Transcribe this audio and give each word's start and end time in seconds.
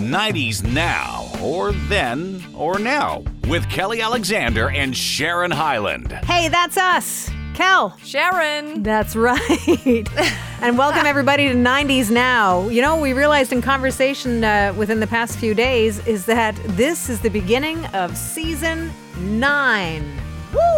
90s 0.00 0.64
Now, 0.64 1.30
or 1.42 1.72
Then, 1.72 2.42
or 2.56 2.78
Now, 2.78 3.22
with 3.48 3.68
Kelly 3.68 4.00
Alexander 4.00 4.70
and 4.70 4.96
Sharon 4.96 5.50
Hyland. 5.50 6.12
Hey, 6.24 6.48
that's 6.48 6.78
us. 6.78 7.30
Kel. 7.54 7.94
Sharon. 8.02 8.82
That's 8.82 9.14
right. 9.14 10.08
and 10.62 10.78
welcome 10.78 11.04
everybody 11.04 11.48
to 11.48 11.54
90s 11.54 12.10
Now. 12.10 12.66
You 12.68 12.80
know, 12.80 12.98
we 12.98 13.12
realized 13.12 13.52
in 13.52 13.60
conversation 13.60 14.42
uh, 14.42 14.72
within 14.76 15.00
the 15.00 15.06
past 15.06 15.38
few 15.38 15.52
days 15.52 16.04
is 16.06 16.24
that 16.24 16.56
this 16.68 17.10
is 17.10 17.20
the 17.20 17.28
beginning 17.28 17.84
of 17.86 18.16
season 18.16 18.90
nine. 19.18 20.18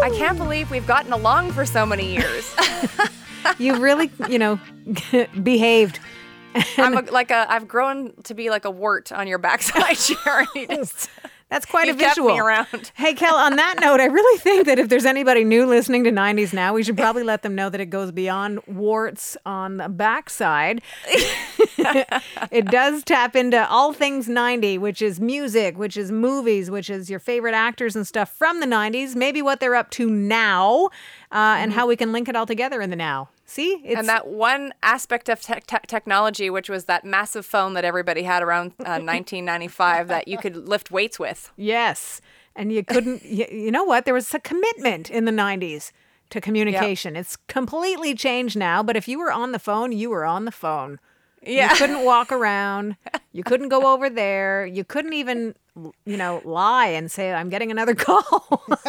I 0.03 0.11
can't 0.17 0.37
believe 0.37 0.71
we've 0.71 0.87
gotten 0.87 1.13
along 1.13 1.53
for 1.53 1.65
so 1.65 1.87
many 1.87 2.13
years. 2.13 2.55
You 3.59 3.81
really, 3.81 4.11
you 4.29 4.39
know, 4.39 4.61
behaved. 5.43 5.99
I'm 6.77 6.97
a, 6.97 7.11
like 7.11 7.31
a, 7.31 7.47
I've 7.51 7.69
grown 7.69 8.13
to 8.25 8.35
be 8.35 8.51
like 8.51 8.65
a 8.65 8.71
wart 8.71 9.13
on 9.13 9.27
your 9.27 9.39
backside, 9.39 9.97
Sharon. 9.99 10.87
That's 11.53 11.67
quite 11.67 11.87
You've 11.87 11.97
a 11.97 12.09
visual. 12.09 12.33
me 12.33 12.41
around. 12.41 12.93
Hey, 12.95 13.13
Kel, 13.13 13.35
on 13.35 13.57
that 13.57 13.77
note, 13.79 14.01
I 14.01 14.07
really 14.07 14.39
think 14.39 14.65
that 14.65 14.79
if 14.79 14.89
there's 14.89 15.05
anybody 15.05 15.45
new 15.45 15.67
listening 15.67 16.03
to 16.05 16.11
90s 16.11 16.55
now, 16.55 16.73
we 16.73 16.83
should 16.83 16.97
probably 16.97 17.25
let 17.25 17.43
them 17.43 17.55
know 17.55 17.69
that 17.69 17.79
it 17.79 17.91
goes 17.91 18.11
beyond 18.11 18.61
warts 18.67 19.37
on 19.45 19.77
the 19.77 19.91
backside. 19.91 20.81
it 22.51 22.65
does 22.65 23.05
tap 23.05 23.37
into 23.37 23.69
all 23.69 23.93
things 23.93 24.31
90, 24.31 24.79
which 24.79 25.03
is 25.03 25.21
music, 25.21 25.77
which 25.77 25.99
is 25.99 26.11
movies, 26.11 26.71
which 26.71 26.89
is 26.89 27.11
your 27.11 27.19
favorite 27.19 27.55
actors 27.55 27.95
and 27.95 28.07
stuff 28.07 28.35
from 28.35 28.61
the 28.61 28.67
90s, 28.67 29.15
maybe 29.15 29.43
what 29.43 29.61
they're 29.61 29.75
up 29.75 29.91
to 29.91 30.09
now, 30.09 30.87
uh, 31.33 31.57
and 31.59 31.75
how 31.75 31.87
we 31.87 31.97
can 31.97 32.13
link 32.13 32.31
it 32.31 32.35
all 32.35 32.47
together 32.47 32.81
in 32.81 32.89
the 32.89 32.97
now. 32.97 33.29
See? 33.53 33.83
It's, 33.85 33.99
and 33.99 34.09
that 34.09 34.29
one 34.29 34.73
aspect 34.83 35.29
of 35.29 35.43
tech 35.43 35.65
tech 35.67 35.87
technology, 35.87 36.49
which 36.49 36.71
was 36.71 36.87
that 36.87 37.05
massive 37.05 37.45
phone 37.45 37.75
that 37.75 37.85
everybody 37.85 38.23
had 38.23 38.43
around 38.43 38.69
uh, 38.81 38.97
1995 39.05 40.09
that 40.09 40.27
you 40.27 40.39
could 40.39 40.57
lift 40.57 40.91
weights 40.91 41.19
with. 41.19 41.53
Yes. 41.59 42.23
And 42.57 42.73
you 42.73 42.83
couldn't, 42.83 43.23
you, 43.27 43.45
you 43.53 43.71
know 43.71 43.85
what? 43.85 44.07
There 44.07 44.15
was 44.15 44.33
a 44.33 44.41
commitment 44.41 45.11
in 45.11 45.27
the 45.27 45.33
90s 45.33 45.93
to 46.31 46.41
communication. 46.41 47.15
It's 47.15 47.37
completely 47.47 48.15
changed 48.15 48.57
now, 48.57 48.83
but 48.83 48.97
if 48.97 49.07
you 49.07 49.19
were 49.19 49.31
on 49.31 49.53
the 49.53 49.59
phone, 49.59 49.93
you 49.93 50.09
were 50.09 50.25
on 50.25 50.47
the 50.47 50.51
phone. 50.51 50.99
Yeah. 51.43 51.73
You 51.73 51.77
couldn't 51.77 52.07
walk 52.07 52.33
around. 52.41 52.97
You 53.33 53.45
couldn't 53.45 53.69
go 53.69 53.93
over 53.93 54.09
there. 54.09 54.65
You 54.65 54.83
couldn't 54.83 55.13
even, 55.13 55.57
you 56.05 56.17
know, 56.19 56.43
lie 56.45 56.89
and 56.89 57.11
say, 57.11 57.33
I'm 57.33 57.49
getting 57.49 57.71
another 57.71 57.95
call. 57.97 58.63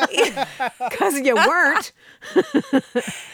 Because 0.90 1.20
you 1.22 1.36
weren't. 1.36 1.92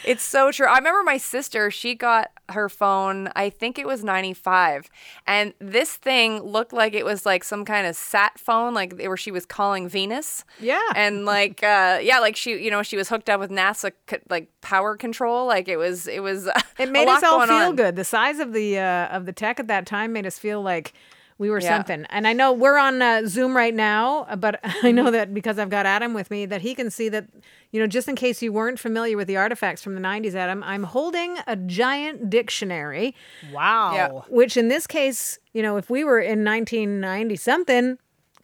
It's 0.06 0.24
so 0.24 0.52
true. 0.52 0.66
I 0.66 0.78
remember 0.78 1.04
my 1.04 1.18
sister, 1.18 1.70
she 1.70 1.94
got 1.94 2.32
her 2.50 2.68
phone, 2.68 3.30
I 3.36 3.52
think 3.52 3.78
it 3.78 3.86
was 3.86 4.04
95. 4.04 4.90
And 5.28 5.54
this 5.60 5.96
thing 5.98 6.42
looked 6.42 6.74
like 6.74 6.94
it 6.96 7.06
was 7.06 7.28
like 7.28 7.44
some 7.44 7.64
kind 7.64 7.86
of 7.86 7.96
sat 7.96 8.40
phone, 8.40 8.74
like 8.74 9.00
where 9.00 9.18
she 9.18 9.30
was 9.30 9.46
calling 9.46 9.88
Venus. 9.88 10.46
Yeah. 10.60 10.82
And 10.96 11.26
like, 11.26 11.62
uh, 11.62 12.00
yeah, 12.02 12.20
like 12.20 12.36
she, 12.36 12.58
you 12.64 12.72
know, 12.72 12.82
she 12.82 12.98
was 12.98 13.08
hooked 13.10 13.30
up 13.30 13.40
with 13.40 13.52
NASA, 13.52 13.92
like 14.32 14.50
power 14.62 14.96
control. 14.98 15.46
Like 15.46 15.68
it 15.68 15.78
was, 15.78 16.08
it 16.08 16.24
was, 16.24 16.50
It 16.80 16.90
made 16.92 17.08
us 17.08 17.22
all 17.22 17.46
feel 17.46 17.56
on. 17.56 17.76
good. 17.76 17.96
The 17.96 18.06
size 18.06 18.40
of 18.40 18.54
the 18.54 18.80
uh, 18.80 19.08
of 19.16 19.28
the 19.28 19.34
tech 19.34 19.60
at 19.60 19.68
that 19.68 19.86
time 19.86 20.12
made 20.14 20.26
us 20.26 20.40
feel 20.40 20.62
like 20.64 20.94
we 21.40 21.50
were 21.50 21.60
Yeah. 21.60 21.70
something. 21.78 22.06
And 22.12 22.28
I 22.28 22.34
know 22.34 22.54
we're 22.54 22.78
on 22.78 23.02
uh, 23.02 23.24
Zoom 23.26 23.56
right 23.58 23.74
now, 23.74 24.28
uh, 24.30 24.36
but 24.36 24.60
I 24.64 24.68
Mm-hmm. 24.70 24.96
know 24.96 25.10
that 25.10 25.34
because 25.34 25.58
I've 25.58 25.70
got 25.72 25.86
Adam 25.88 26.14
with 26.14 26.30
me, 26.30 26.46
that 26.46 26.62
he 26.62 26.76
can 26.76 26.92
see 26.92 27.10
that, 27.10 27.26
you 27.72 27.80
know, 27.80 27.88
just 27.88 28.08
in 28.08 28.16
case 28.16 28.42
you 28.44 28.54
weren't 28.54 28.78
familiar 28.80 29.18
with 29.18 29.28
the 29.28 29.38
artifacts 29.38 29.82
from 29.82 29.96
the 29.96 30.02
90s, 30.02 30.36
Adam, 30.36 30.62
I'm 30.64 30.84
holding 30.84 31.38
a 31.48 31.56
giant 31.56 32.30
dictionary, 32.30 33.16
Wow. 33.52 33.94
Yeah. 33.96 34.08
which 34.30 34.56
in 34.58 34.68
this 34.68 34.86
case, 34.86 35.40
you 35.54 35.64
know, 35.64 35.78
if 35.78 35.90
we 35.90 36.04
were 36.04 36.20
in 36.20 36.44
1990 36.44 37.36
something, 37.38 37.98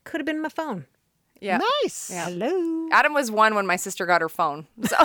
could 0.05 0.19
have 0.21 0.25
been 0.25 0.41
my 0.41 0.49
phone. 0.49 0.85
Yeah. 1.41 1.59
Nice. 1.83 2.09
Hello. 2.13 2.87
Adam 2.91 3.13
was 3.13 3.30
one 3.30 3.55
when 3.55 3.67
my 3.67 3.75
sister 3.75 4.05
got 4.05 4.21
her 4.21 4.30
phone. 4.30 4.67
So, 4.87 4.97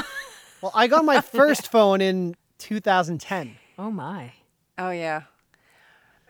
Well, 0.62 0.72
I 0.74 0.86
got 0.86 1.04
my 1.04 1.20
first 1.38 1.70
phone 1.72 2.00
in 2.00 2.36
2010. 2.58 3.56
Oh 3.78 3.90
my. 3.90 4.32
oh 4.78 4.90
yeah. 4.90 5.22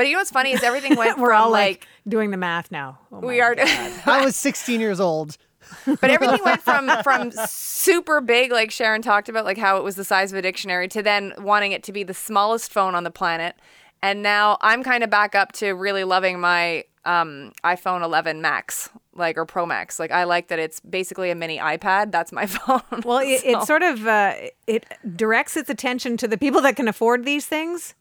But 0.00 0.06
you 0.06 0.14
know 0.14 0.20
what's 0.20 0.30
funny 0.30 0.52
is 0.52 0.62
everything 0.62 0.96
went 0.96 1.18
We're 1.18 1.28
from 1.28 1.42
all 1.42 1.50
like, 1.50 1.80
like, 1.80 1.88
doing 2.08 2.30
the 2.30 2.38
math 2.38 2.72
now. 2.72 3.00
Oh 3.12 3.18
we 3.20 3.42
are, 3.42 3.54
I 4.06 4.24
was 4.24 4.34
16 4.34 4.80
years 4.80 4.98
old. 4.98 5.36
but 5.84 6.08
everything 6.08 6.40
went 6.42 6.62
from 6.62 6.88
from 7.04 7.30
super 7.46 8.22
big, 8.22 8.50
like 8.50 8.70
Sharon 8.70 9.02
talked 9.02 9.28
about, 9.28 9.44
like 9.44 9.58
how 9.58 9.76
it 9.76 9.84
was 9.84 9.96
the 9.96 10.04
size 10.04 10.32
of 10.32 10.38
a 10.38 10.42
dictionary, 10.42 10.88
to 10.88 11.02
then 11.02 11.34
wanting 11.36 11.72
it 11.72 11.82
to 11.82 11.92
be 11.92 12.02
the 12.02 12.14
smallest 12.14 12.72
phone 12.72 12.94
on 12.94 13.04
the 13.04 13.10
planet. 13.10 13.56
And 14.00 14.22
now 14.22 14.56
I'm 14.62 14.82
kind 14.82 15.04
of 15.04 15.10
back 15.10 15.34
up 15.34 15.52
to 15.52 15.72
really 15.72 16.04
loving 16.04 16.40
my 16.40 16.84
um, 17.04 17.52
iPhone 17.62 18.02
11 18.02 18.40
Max, 18.40 18.88
like 19.14 19.36
or 19.36 19.44
Pro 19.44 19.66
Max. 19.66 19.98
Like 19.98 20.12
I 20.12 20.24
like 20.24 20.48
that 20.48 20.58
it's 20.58 20.80
basically 20.80 21.30
a 21.30 21.34
mini 21.34 21.58
iPad. 21.58 22.10
That's 22.10 22.32
my 22.32 22.46
phone. 22.46 22.80
Well, 23.04 23.18
it, 23.18 23.42
So- 23.42 23.48
it 23.60 23.66
sort 23.66 23.82
of 23.82 24.06
uh, 24.06 24.32
it 24.66 24.86
directs 25.14 25.58
its 25.58 25.68
attention 25.68 26.16
to 26.16 26.26
the 26.26 26.38
people 26.38 26.62
that 26.62 26.76
can 26.76 26.88
afford 26.88 27.26
these 27.26 27.44
things 27.44 27.94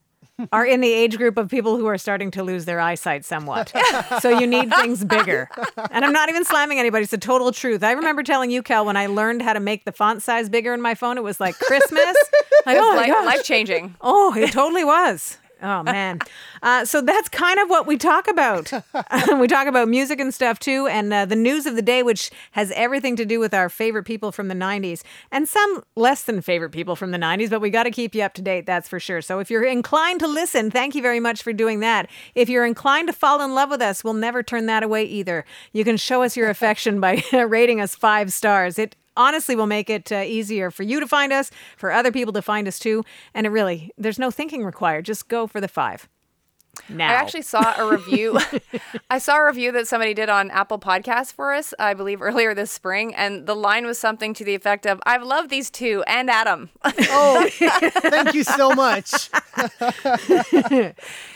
are 0.51 0.66
in 0.66 0.81
the 0.81 0.91
age 0.91 1.17
group 1.17 1.38
of 1.38 1.50
people 1.50 1.77
who 1.77 1.85
are 1.85 1.97
starting 1.97 2.31
to 2.31 2.44
lose 2.44 2.66
their 2.66 2.79
eyesight 2.79 3.25
somewhat. 3.25 3.73
so 4.22 4.29
you 4.29 4.47
need 4.47 4.73
things 4.73 5.03
bigger. 5.03 5.50
And 5.91 6.05
I'm 6.05 6.13
not 6.13 6.29
even 6.29 6.45
slamming 6.45 6.79
anybody. 6.79 7.03
It's 7.03 7.11
the 7.11 7.17
total 7.17 7.51
truth. 7.51 7.83
I 7.83 7.91
remember 7.91 8.23
telling 8.23 8.51
you, 8.51 8.61
Cal, 8.63 8.85
when 8.85 8.97
I 8.97 9.07
learned 9.07 9.41
how 9.41 9.53
to 9.53 9.59
make 9.59 9.85
the 9.85 9.91
font 9.91 10.22
size 10.22 10.49
bigger 10.49 10.73
in 10.73 10.81
my 10.81 10.95
phone, 10.95 11.17
it 11.17 11.23
was 11.23 11.39
like 11.39 11.57
Christmas. 11.59 12.16
Like, 12.66 12.78
oh 12.78 12.91
my 12.94 12.95
life, 12.97 13.07
gosh. 13.07 13.25
life 13.25 13.44
changing. 13.44 13.95
Oh, 14.01 14.35
it 14.35 14.51
totally 14.51 14.83
was. 14.83 15.38
Oh 15.62 15.84
man, 15.84 16.20
uh, 16.62 16.86
so 16.86 17.02
that's 17.02 17.28
kind 17.30 17.59
of 17.59 17.70
what 17.70 17.86
we 17.86 17.97
talk 17.97 18.28
about. 18.28 18.72
we 19.40 19.47
talk 19.47 19.68
about 19.68 19.88
music 19.88 20.20
and 20.20 20.34
stuff 20.34 20.59
too, 20.59 20.88
and 20.88 21.14
uh, 21.14 21.25
the 21.25 21.36
news 21.36 21.66
of 21.66 21.75
the 21.75 21.81
day, 21.81 22.02
which 22.02 22.31
has 22.52 22.72
everything 22.72 23.16
to 23.18 23.25
do 23.25 23.40
with 23.40 23.53
our 23.53 23.70
favorite 23.70 24.03
people 24.03 24.31
from 24.31 24.47
the 24.47 24.56
'90s 24.56 25.03
and 25.31 25.47
some 25.47 25.84
less 25.96 26.24
than 26.24 26.42
favorite 26.42 26.72
people 26.72 26.96
from 26.96 27.12
the 27.12 27.18
'90s. 27.18 27.50
But 27.50 27.62
we 27.62 27.70
got 27.70 27.84
to 27.84 27.92
keep 27.92 28.16
you 28.16 28.24
up 28.24 28.34
to 28.36 28.42
date, 28.42 28.66
that's 28.66 28.88
for 28.88 29.00
sure. 29.00 29.22
So 29.22 29.40
if 29.40 29.50
you're 29.50 29.64
inclined 29.64 30.20
to 30.22 30.28
listen, 30.28 30.72
thank 30.72 30.96
you 30.96 31.02
very 31.02 31.20
much 31.20 31.44
for 31.44 31.52
doing 31.52 31.81
that. 31.81 32.09
If 32.36 32.50
you're 32.50 32.66
inclined 32.66 33.08
to 33.08 33.14
fall 33.14 33.41
in 33.41 33.53
love 33.53 33.70
with 33.70 33.81
us, 33.81 34.03
we'll 34.03 34.14
never 34.14 34.41
turn 34.44 34.66
that 34.68 34.84
away 34.84 35.03
either. 35.03 35.46
You 35.74 35.84
can 35.84 35.97
show 35.97 36.24
us 36.24 36.38
your 36.38 36.50
affection 36.50 37.00
by 37.00 37.24
rating 37.34 37.81
us 37.81 37.96
five 37.96 38.31
stars. 38.31 38.80
It 38.80 38.96
honestly 39.19 39.56
will 39.56 39.68
make 39.68 39.90
it 39.90 40.12
uh, 40.12 40.24
easier 40.25 40.72
for 40.72 40.84
you 40.84 41.00
to 41.00 41.07
find 41.07 41.31
us, 41.31 41.52
for 41.78 41.91
other 41.91 42.12
people 42.12 42.34
to 42.34 42.41
find 42.41 42.68
us 42.68 42.80
too. 42.80 43.03
And 43.34 43.46
it 43.46 43.50
really, 43.50 43.91
there's 43.97 44.18
no 44.18 44.31
thinking 44.31 44.63
required. 44.63 45.06
Just 45.06 45.28
go 45.28 45.46
for 45.46 45.62
the 45.62 45.68
five. 45.68 46.07
Now. 46.88 47.09
I 47.09 47.13
actually 47.13 47.41
saw 47.41 47.75
a 47.78 47.90
review. 47.90 48.40
I 49.09 49.17
saw 49.17 49.38
a 49.38 49.45
review 49.45 49.72
that 49.73 49.88
somebody 49.88 50.13
did 50.13 50.29
on 50.29 50.51
Apple 50.51 50.79
Podcasts 50.79 51.34
for 51.34 51.53
us, 51.53 51.73
I 51.79 51.94
believe 51.94 52.22
earlier 52.22 52.53
this 52.53 52.72
spring, 52.72 53.13
and 53.16 53.45
the 53.45 53.56
line 53.56 53.85
was 53.85 53.97
something 53.97 54.34
to 54.35 54.44
the 54.44 54.56
effect 54.56 54.85
of, 54.85 55.00
"I've 55.06 55.23
loved 55.23 55.50
these 55.50 55.69
two 55.69 56.03
and 56.07 56.29
Adam." 56.29 56.69
Oh, 56.84 57.47
thank 57.51 58.34
you 58.34 58.44
so 58.44 58.72
much. 58.72 59.29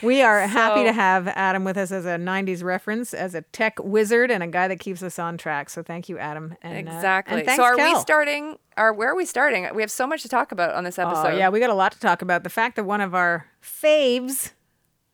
we 0.02 0.22
are 0.22 0.48
happy 0.48 0.84
to 0.84 0.94
have 0.94 1.28
Adam 1.30 1.64
with 1.64 1.78
us 1.78 1.92
as 1.92 2.06
a 2.06 2.18
90s 2.18 2.64
reference, 2.64 3.14
as 3.14 3.36
a 3.36 3.42
tech 3.42 3.78
wizard, 3.84 4.32
and 4.32 4.44
a 4.44 4.48
guy 4.48 4.68
that 4.68 4.80
keeps 4.80 5.04
us 5.04 5.20
on 5.20 5.38
track. 5.38 5.70
So 5.70 5.84
thank 5.84 6.10
you, 6.10 6.18
Adam. 6.18 6.56
And, 6.62 6.88
uh, 6.88 6.92
exactly. 6.92 7.38
and 7.38 7.46
thanks, 7.46 7.62
so, 7.62 7.66
are 7.66 7.78
we 7.78 7.96
starting? 8.00 8.58
Or 8.78 8.94
where 8.94 9.10
are 9.12 9.16
we 9.16 9.26
starting? 9.26 9.68
We 9.74 9.82
have 9.82 9.92
so 9.92 10.08
much 10.08 10.24
to 10.24 10.30
talk 10.30 10.52
about 10.52 10.74
on 10.74 10.84
this 10.84 10.98
episode. 10.98 11.34
Oh, 11.34 11.38
yeah, 11.38 11.50
we 11.50 11.60
got 11.60 11.70
a 11.70 11.76
lot 11.76 11.92
to 11.92 12.00
talk 12.00 12.22
about. 12.22 12.44
The 12.44 12.50
fact 12.50 12.76
that 12.76 12.86
one 12.86 13.02
of 13.02 13.14
our 13.14 13.48
faves, 13.62 14.52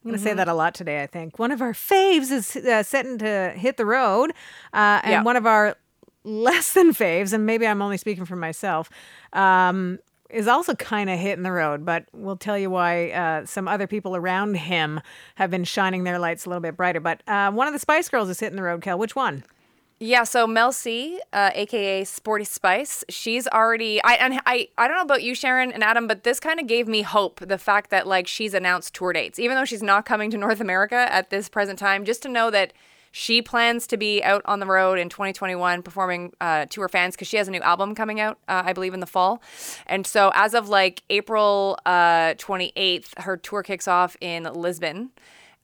I'm 0.03 0.11
going 0.11 0.17
to 0.17 0.23
say 0.23 0.33
that 0.33 0.47
a 0.47 0.53
lot 0.53 0.73
today, 0.73 1.03
I 1.03 1.07
think. 1.07 1.39
One 1.39 1.51
of 1.51 1.61
our 1.61 1.73
faves 1.73 2.31
is 2.31 2.55
uh, 2.55 2.83
setting 2.83 3.17
to 3.17 3.51
hit 3.55 3.75
the 3.77 3.85
road. 3.85 4.31
Uh, 4.73 5.01
and 5.03 5.11
Yeah. 5.11 5.23
one 5.23 5.35
of 5.35 5.45
our 5.45 5.75
less 6.23 6.73
than 6.73 6.91
faves, 6.93 7.33
and 7.33 7.45
maybe 7.45 7.67
I'm 7.67 7.81
only 7.81 7.97
speaking 7.97 8.25
for 8.25 8.35
myself, 8.37 8.89
um, 9.33 9.99
is 10.29 10.47
also 10.47 10.73
kind 10.75 11.09
of 11.09 11.19
hitting 11.19 11.43
the 11.43 11.51
road. 11.51 11.85
But 11.85 12.05
we'll 12.13 12.37
tell 12.37 12.57
you 12.57 12.69
why 12.69 13.09
uh, 13.11 13.45
some 13.45 13.67
other 13.67 13.87
people 13.87 14.15
around 14.15 14.55
him 14.55 15.01
have 15.35 15.49
been 15.51 15.63
shining 15.65 16.05
their 16.05 16.17
lights 16.19 16.45
a 16.45 16.49
little 16.49 16.61
bit 16.61 16.77
brighter. 16.77 16.99
But 17.01 17.21
uh, 17.27 17.51
one 17.51 17.67
of 17.67 17.73
the 17.73 17.79
Spice 17.79 18.07
Girls 18.07 18.29
is 18.29 18.39
hitting 18.39 18.55
the 18.55 18.63
road, 18.63 18.81
Kel. 18.81 18.97
Which 18.97 19.15
one? 19.15 19.43
Yeah, 20.01 20.23
so 20.23 20.47
Mel 20.47 20.71
C, 20.71 21.19
uh, 21.33 21.51
aka 21.53 22.05
Sporty 22.05 22.45
Spice, 22.45 23.03
she's 23.09 23.49
already. 23.49 24.01
I 24.01 24.13
and 24.13 24.39
I. 24.45 24.69
I 24.77 24.87
don't 24.87 24.95
know 24.95 25.03
about 25.03 25.23
you, 25.23 25.35
Sharon 25.35 25.73
and 25.73 25.83
Adam, 25.83 26.07
but 26.07 26.23
this 26.23 26.39
kind 26.39 26.57
of 26.57 26.67
gave 26.67 26.87
me 26.87 27.01
hope. 27.01 27.41
The 27.41 27.57
fact 27.57 27.89
that 27.89 28.07
like 28.07 28.25
she's 28.25 28.53
announced 28.53 28.93
tour 28.93 29.11
dates, 29.11 29.39
even 29.39 29.57
though 29.57 29.65
she's 29.65 29.83
not 29.83 30.05
coming 30.05 30.31
to 30.31 30.37
North 30.37 30.61
America 30.61 30.95
at 31.11 31.31
this 31.31 31.49
present 31.49 31.79
time, 31.79 32.05
just 32.05 32.21
to 32.23 32.29
know 32.29 32.49
that 32.49 32.71
she 33.11 33.41
plans 33.41 33.87
to 33.87 33.97
be 33.97 34.23
out 34.23 34.41
on 34.45 34.61
the 34.61 34.65
road 34.65 34.99
in 34.99 35.09
2021 35.09 35.81
performing 35.81 36.31
uh, 36.39 36.65
to 36.69 36.79
her 36.79 36.87
fans 36.87 37.15
because 37.15 37.27
she 37.27 37.35
has 37.35 37.49
a 37.49 37.51
new 37.51 37.59
album 37.61 37.93
coming 37.93 38.21
out, 38.21 38.37
uh, 38.47 38.63
I 38.65 38.71
believe, 38.71 38.93
in 38.93 39.01
the 39.01 39.07
fall. 39.07 39.41
And 39.85 40.07
so 40.07 40.31
as 40.33 40.53
of 40.53 40.69
like 40.69 41.03
April 41.09 41.77
uh, 41.85 42.35
28th, 42.35 43.19
her 43.19 43.35
tour 43.35 43.63
kicks 43.63 43.87
off 43.87 44.15
in 44.21 44.43
Lisbon. 44.43 45.09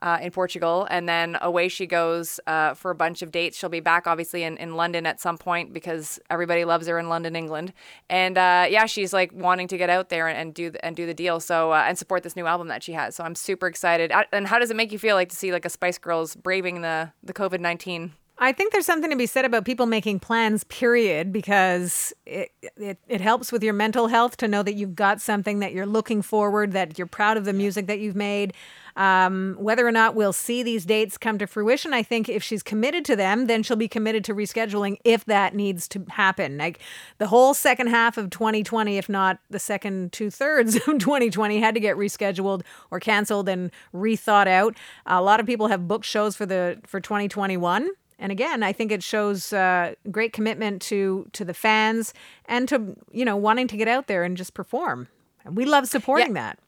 Uh, 0.05 0.19
in 0.21 0.29
Portugal, 0.29 0.87
and 0.91 1.09
then 1.09 1.35
away 1.41 1.67
she 1.67 1.87
goes 1.87 2.39
uh, 2.45 2.75
for 2.75 2.91
a 2.91 2.95
bunch 2.95 3.23
of 3.23 3.31
dates. 3.31 3.57
She'll 3.57 3.69
be 3.69 3.79
back, 3.79 4.05
obviously, 4.05 4.43
in, 4.43 4.55
in 4.57 4.75
London 4.75 5.07
at 5.07 5.19
some 5.19 5.37
point 5.37 5.73
because 5.73 6.19
everybody 6.29 6.63
loves 6.63 6.87
her 6.87 6.99
in 6.99 7.09
London, 7.09 7.35
England. 7.35 7.73
And 8.07 8.37
uh, 8.37 8.67
yeah, 8.69 8.85
she's 8.85 9.13
like 9.13 9.31
wanting 9.33 9.67
to 9.67 9.77
get 9.77 9.89
out 9.89 10.09
there 10.09 10.27
and, 10.27 10.37
and 10.37 10.53
do 10.53 10.71
and 10.83 10.95
do 10.95 11.07
the 11.07 11.13
deal. 11.15 11.39
So 11.39 11.71
uh, 11.71 11.85
and 11.87 11.97
support 11.97 12.21
this 12.21 12.35
new 12.35 12.45
album 12.45 12.67
that 12.67 12.83
she 12.83 12.93
has. 12.93 13.15
So 13.15 13.23
I'm 13.23 13.33
super 13.33 13.65
excited. 13.65 14.11
And 14.31 14.45
how 14.45 14.59
does 14.59 14.69
it 14.69 14.77
make 14.77 14.91
you 14.91 14.99
feel 14.99 15.15
like 15.15 15.29
to 15.29 15.35
see 15.35 15.51
like 15.51 15.65
a 15.65 15.69
Spice 15.69 15.97
Girls 15.97 16.35
braving 16.35 16.81
the 16.81 17.11
the 17.23 17.33
COVID 17.33 17.59
nineteen? 17.59 18.13
I 18.37 18.51
think 18.51 18.73
there's 18.73 18.85
something 18.85 19.09
to 19.09 19.15
be 19.15 19.27
said 19.27 19.45
about 19.45 19.63
people 19.63 19.85
making 19.85 20.19
plans, 20.19 20.65
period, 20.65 21.31
because 21.31 22.11
it, 22.25 22.51
it, 22.75 22.97
it 23.07 23.21
helps 23.21 23.49
with 23.49 23.63
your 23.63 23.73
mental 23.73 24.07
health 24.07 24.35
to 24.37 24.47
know 24.47 24.61
that 24.61 24.73
you've 24.73 24.95
got 24.95 25.21
something 25.21 25.59
that 25.59 25.71
you're 25.71 25.85
looking 25.85 26.21
forward, 26.21 26.73
that 26.73 26.97
you're 26.97 27.07
proud 27.07 27.37
of 27.37 27.45
the 27.45 27.53
music 27.53 27.87
that 27.87 27.99
you've 27.99 28.15
made. 28.15 28.53
Um, 28.97 29.55
whether 29.57 29.87
or 29.87 29.91
not 29.91 30.15
we'll 30.15 30.33
see 30.33 30.63
these 30.63 30.85
dates 30.85 31.17
come 31.17 31.37
to 31.37 31.47
fruition, 31.47 31.93
I 31.93 32.03
think 32.03 32.27
if 32.27 32.43
she's 32.43 32.61
committed 32.61 33.05
to 33.05 33.15
them, 33.15 33.47
then 33.47 33.63
she'll 33.63 33.77
be 33.77 33.87
committed 33.87 34.25
to 34.25 34.35
rescheduling 34.35 34.97
if 35.05 35.23
that 35.25 35.53
needs 35.53 35.87
to 35.89 36.05
happen. 36.09 36.57
Like 36.57 36.79
the 37.17 37.27
whole 37.27 37.53
second 37.53 37.87
half 37.87 38.17
of 38.17 38.29
2020, 38.29 38.97
if 38.97 39.07
not 39.07 39.39
the 39.49 39.59
second 39.59 40.11
two 40.11 40.29
thirds 40.29 40.75
of 40.87 40.99
2020, 40.99 41.59
had 41.59 41.73
to 41.75 41.81
get 41.81 41.95
rescheduled 41.95 42.63
or 42.91 42.99
canceled 42.99 43.47
and 43.47 43.71
rethought 43.93 44.47
out. 44.47 44.75
A 45.05 45.21
lot 45.21 45.39
of 45.39 45.45
people 45.45 45.67
have 45.67 45.87
booked 45.87 46.05
shows 46.05 46.35
for 46.35 46.45
the 46.45 46.79
for 46.85 46.99
2021. 46.99 47.89
And 48.17 48.31
again, 48.31 48.63
I 48.63 48.71
think 48.71 48.91
it 48.91 49.03
shows 49.03 49.51
uh, 49.53 49.95
great 50.09 50.33
commitment 50.33 50.81
to 50.83 51.27
to 51.33 51.43
the 51.43 51.53
fans 51.53 52.13
and 52.45 52.67
to 52.69 52.95
you 53.11 53.25
know 53.25 53.35
wanting 53.35 53.67
to 53.67 53.77
get 53.77 53.87
out 53.87 54.07
there 54.07 54.23
and 54.23 54.37
just 54.37 54.53
perform. 54.53 55.07
And 55.43 55.55
we 55.55 55.65
love 55.65 55.87
supporting 55.87 56.33
that. 56.33 56.59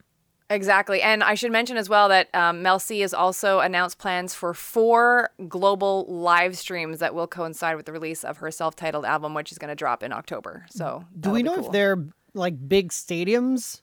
Exactly. 0.49 1.01
And 1.01 1.23
I 1.23 1.33
should 1.33 1.51
mention 1.51 1.75
as 1.75 1.89
well 1.89 2.07
that 2.09 2.33
um, 2.33 2.61
Mel 2.61 2.79
C 2.79 3.01
has 3.01 3.13
also 3.13 3.59
announced 3.59 3.97
plans 3.97 4.33
for 4.33 4.53
four 4.53 5.29
global 5.47 6.05
live 6.07 6.57
streams 6.57 6.99
that 6.99 7.13
will 7.13 7.27
coincide 7.27 7.75
with 7.75 7.85
the 7.85 7.91
release 7.91 8.23
of 8.23 8.37
her 8.37 8.49
self 8.49 8.75
titled 8.75 9.03
album, 9.03 9.33
which 9.33 9.51
is 9.51 9.57
going 9.57 9.69
to 9.69 9.75
drop 9.75 10.03
in 10.03 10.13
October. 10.13 10.65
So, 10.69 11.03
Do 11.19 11.31
we 11.31 11.43
know 11.43 11.55
cool. 11.55 11.65
if 11.65 11.71
they're 11.71 12.05
like 12.33 12.55
big 12.69 12.89
stadiums? 12.89 13.81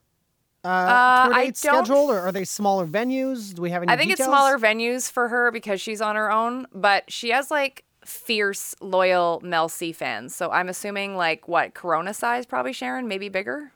Uh, 0.64 0.69
Uh, 0.69 1.25
tour 1.26 1.34
I 1.34 1.44
dates 1.46 1.61
don't- 1.62 1.84
scheduled, 1.87 2.11
or 2.11 2.20
are 2.20 2.32
they 2.32 2.44
smaller 2.44 2.87
venues? 2.87 3.55
Do 3.55 3.62
we 3.62 3.70
have 3.70 3.82
any? 3.82 3.93
I 3.93 3.96
think 3.96 4.11
it's 4.12 4.25
smaller 4.25 4.58
venues 4.58 5.11
for 5.11 5.28
her 5.28 5.50
because 5.50 5.81
she's 5.81 6.00
on 6.00 6.16
her 6.16 6.31
own, 6.32 6.66
but 6.72 7.05
she 7.11 7.31
has 7.31 7.50
like 7.50 7.84
fierce, 8.05 8.75
loyal 8.81 9.40
Mel 9.44 9.69
C 9.69 9.93
fans. 9.93 10.34
So 10.34 10.50
I'm 10.50 10.69
assuming 10.69 11.16
like 11.16 11.49
what, 11.49 11.75
Corona 11.75 12.14
size 12.14 12.46
probably, 12.46 12.72
Sharon? 12.72 13.08
Maybe 13.08 13.28
bigger? 13.28 13.72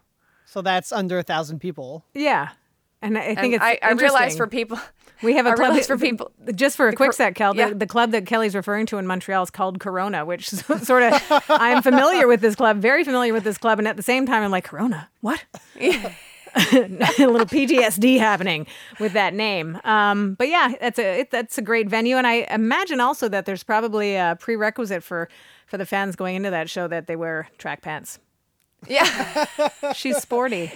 So 0.46 0.62
that's 0.62 0.92
under 0.92 1.18
a 1.18 1.22
thousand 1.22 1.58
people. 1.60 2.04
Yeah. 2.14 2.48
And 3.02 3.16
I 3.16 3.26
think 3.34 3.38
And 3.38 3.54
it's 3.54 3.62
I, 3.64 3.78
I 3.82 3.92
realize 3.92 4.36
for 4.36 4.46
people. 4.46 4.78
We 5.20 5.34
have 5.34 5.46
a 5.46 5.50
I 5.50 5.54
club 5.54 5.70
realize 5.70 5.88
for 5.88 5.98
people. 5.98 6.30
Just 6.54 6.76
for 6.76 6.86
a 6.86 6.92
quick 6.92 7.08
Cor- 7.08 7.12
sec, 7.12 7.34
Kel, 7.34 7.56
yeah. 7.56 7.70
the, 7.70 7.74
the 7.74 7.86
club 7.88 8.12
that 8.12 8.24
Kelly's 8.24 8.54
referring 8.54 8.86
to 8.86 8.98
in 8.98 9.06
Montreal 9.08 9.42
is 9.42 9.50
called 9.50 9.80
Corona, 9.80 10.24
which 10.24 10.48
sort 10.48 11.02
of 11.02 11.12
I 11.50 11.70
am 11.70 11.82
familiar 11.82 12.28
with 12.28 12.40
this 12.40 12.54
club, 12.54 12.76
very 12.78 13.02
familiar 13.02 13.32
with 13.32 13.42
this 13.42 13.58
club, 13.58 13.80
and 13.80 13.88
at 13.88 13.96
the 13.96 14.02
same 14.04 14.26
time 14.26 14.44
I'm 14.44 14.52
like 14.52 14.62
Corona, 14.62 15.08
what? 15.20 15.42
a 16.58 17.26
little 17.26 17.46
PTSD 17.46 18.18
happening 18.18 18.66
with 18.98 19.12
that 19.12 19.34
name. 19.34 19.80
Um, 19.84 20.34
but 20.34 20.48
yeah, 20.48 20.74
that's 20.80 20.98
a 20.98 21.20
it, 21.20 21.30
that's 21.30 21.58
a 21.58 21.62
great 21.62 21.88
venue, 21.88 22.16
and 22.16 22.26
I 22.26 22.46
imagine 22.50 23.00
also 23.00 23.28
that 23.28 23.46
there's 23.46 23.62
probably 23.62 24.16
a 24.16 24.36
prerequisite 24.38 25.02
for 25.02 25.28
for 25.66 25.78
the 25.78 25.86
fans 25.86 26.16
going 26.16 26.36
into 26.36 26.50
that 26.50 26.68
show 26.70 26.88
that 26.88 27.06
they 27.06 27.16
wear 27.16 27.48
track 27.58 27.82
pants. 27.82 28.18
Yeah. 28.86 29.46
She's 29.94 30.18
sporty. 30.18 30.72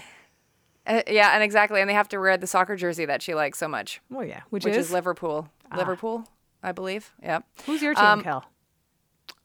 Uh, 0.87 1.03
yeah, 1.07 1.35
and 1.35 1.43
exactly. 1.43 1.81
And 1.81 1.89
they 1.89 1.95
have 1.95 2.09
to 2.09 2.19
wear 2.19 2.37
the 2.37 2.47
soccer 2.47 2.77
jersey 2.77 3.05
that 3.05 3.23
she 3.23 3.35
likes 3.35 3.59
so 3.59 3.69
much, 3.69 4.01
Well, 4.11 4.25
yeah, 4.25 4.41
which, 4.51 4.65
which 4.65 4.75
is, 4.75 4.87
is, 4.87 4.93
Liverpool. 4.93 5.49
Liverpool, 5.77 6.27
I 6.63 6.73
believe. 6.73 7.13
Yep. 7.23 7.45
who's 7.67 7.81
your 7.81 7.95
team, 7.95 8.05
um, 8.05 8.23
Kel? 8.23 8.45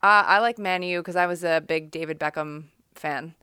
Uh, 0.04 0.24
I 0.26 0.40
like 0.40 0.58
Man 0.58 0.84
U 0.84 1.00
because 1.00 1.16
I 1.16 1.28
was 1.28 1.44
a 1.44 1.64
big 1.66 1.92
David 1.92 2.20
Beckham 2.20 2.66
fan. 2.96 3.36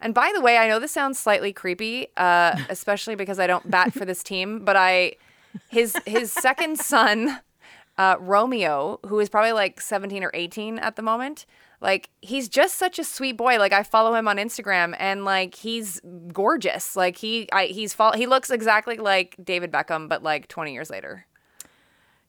And 0.00 0.14
by 0.14 0.32
the 0.34 0.40
way, 0.40 0.58
I 0.58 0.68
know 0.68 0.78
this 0.78 0.92
sounds 0.92 1.18
slightly 1.18 1.52
creepy, 1.52 2.08
uh, 2.16 2.56
especially 2.68 3.14
because 3.14 3.38
I 3.38 3.46
don't 3.46 3.70
bat 3.70 3.92
for 3.92 4.04
this 4.04 4.22
team, 4.22 4.64
but 4.64 4.76
I, 4.76 5.14
his 5.68 5.96
his 6.06 6.32
second 6.32 6.78
son, 6.78 7.40
uh, 7.98 8.16
Romeo, 8.20 9.00
who 9.06 9.18
is 9.20 9.28
probably 9.28 9.52
like 9.52 9.80
17 9.80 10.22
or 10.22 10.30
18 10.34 10.78
at 10.78 10.96
the 10.96 11.02
moment, 11.02 11.46
like 11.80 12.10
he's 12.22 12.48
just 12.48 12.76
such 12.76 12.98
a 12.98 13.04
sweet 13.04 13.36
boy. 13.36 13.58
Like 13.58 13.72
I 13.72 13.82
follow 13.82 14.14
him 14.14 14.28
on 14.28 14.36
Instagram, 14.36 14.94
and 14.98 15.24
like 15.24 15.54
he's 15.54 16.00
gorgeous. 16.32 16.96
Like 16.96 17.16
he 17.18 17.50
I, 17.52 17.66
he's 17.66 17.94
fall, 17.94 18.12
he 18.12 18.26
looks 18.26 18.50
exactly 18.50 18.96
like 18.96 19.36
David 19.42 19.72
Beckham, 19.72 20.08
but 20.08 20.22
like 20.22 20.48
20 20.48 20.72
years 20.72 20.90
later. 20.90 21.26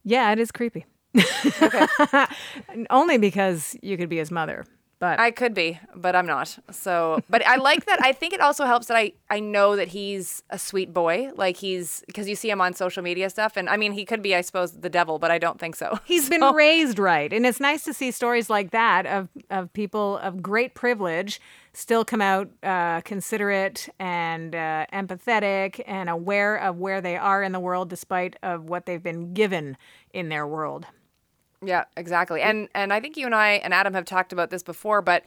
Yeah, 0.04 0.32
it 0.32 0.40
is 0.40 0.52
creepy. 0.52 0.86
Only 2.90 3.18
because 3.18 3.76
you 3.82 3.98
could 3.98 4.10
be 4.10 4.18
his 4.18 4.32
mother. 4.32 4.66
But 5.00 5.20
I 5.20 5.30
could 5.30 5.54
be, 5.54 5.80
but 5.96 6.16
I'm 6.16 6.26
not. 6.26 6.58
So, 6.72 7.20
but 7.30 7.46
I 7.46 7.58
like 7.58 7.86
that. 7.86 8.00
I 8.02 8.14
think 8.14 8.34
it 8.34 8.42
also 8.42 8.66
helps 8.66 8.88
that 8.88 8.98
I 8.98 9.14
I 9.30 9.40
know 9.40 9.76
that 9.76 9.90
he's 9.90 10.42
a 10.50 10.58
sweet 10.58 10.92
boy. 10.92 11.30
Like 11.36 11.58
he's 11.58 12.04
because 12.08 12.28
you 12.28 12.36
see 12.36 12.50
him 12.50 12.62
on 12.62 12.74
social 12.74 13.04
media 13.04 13.30
stuff, 13.30 13.58
and 13.58 13.70
I 13.70 13.78
mean 13.78 13.92
he 13.92 14.06
could 14.06 14.24
be, 14.24 14.34
I 14.34 14.42
suppose, 14.42 14.72
the 14.72 14.90
devil, 14.90 15.20
but 15.20 15.30
I 15.30 15.38
don't 15.38 15.60
think 15.60 15.76
so. 15.76 16.00
he's 16.06 16.30
been 16.30 16.42
raised 16.42 16.98
right. 16.98 17.32
And 17.32 17.46
it's 17.46 17.60
nice 17.60 17.84
to 17.84 17.94
see 17.94 18.10
stories 18.10 18.50
like 18.50 18.72
that 18.72 19.06
of, 19.06 19.30
of 19.52 19.72
people 19.74 20.18
of 20.18 20.42
great 20.42 20.74
privilege 20.74 21.40
still 21.74 22.04
come 22.04 22.22
out 22.22 22.50
uh, 22.64 23.02
considerate 23.02 23.88
and 24.00 24.56
uh, 24.56 24.88
empathetic 24.92 25.80
and 25.86 26.10
aware 26.10 26.56
of 26.56 26.78
where 26.78 27.02
they 27.02 27.16
are 27.16 27.44
in 27.44 27.52
the 27.52 27.60
world 27.60 27.88
despite 27.88 28.36
of 28.42 28.64
what 28.64 28.88
they've 28.88 29.04
been 29.04 29.36
given 29.36 29.78
in 30.12 30.30
their 30.30 30.48
world. 30.48 30.88
Yeah, 31.64 31.86
exactly. 31.96 32.42
And 32.42 32.70
and 32.76 32.94
I 32.94 33.00
think 33.00 33.18
you 33.18 33.26
and 33.26 33.36
I 33.36 33.54
and 33.54 33.74
Adam 33.74 33.94
have 33.94 34.06
talked 34.06 34.32
about 34.32 34.50
this 34.50 34.64
before, 34.64 35.02
but 35.02 35.24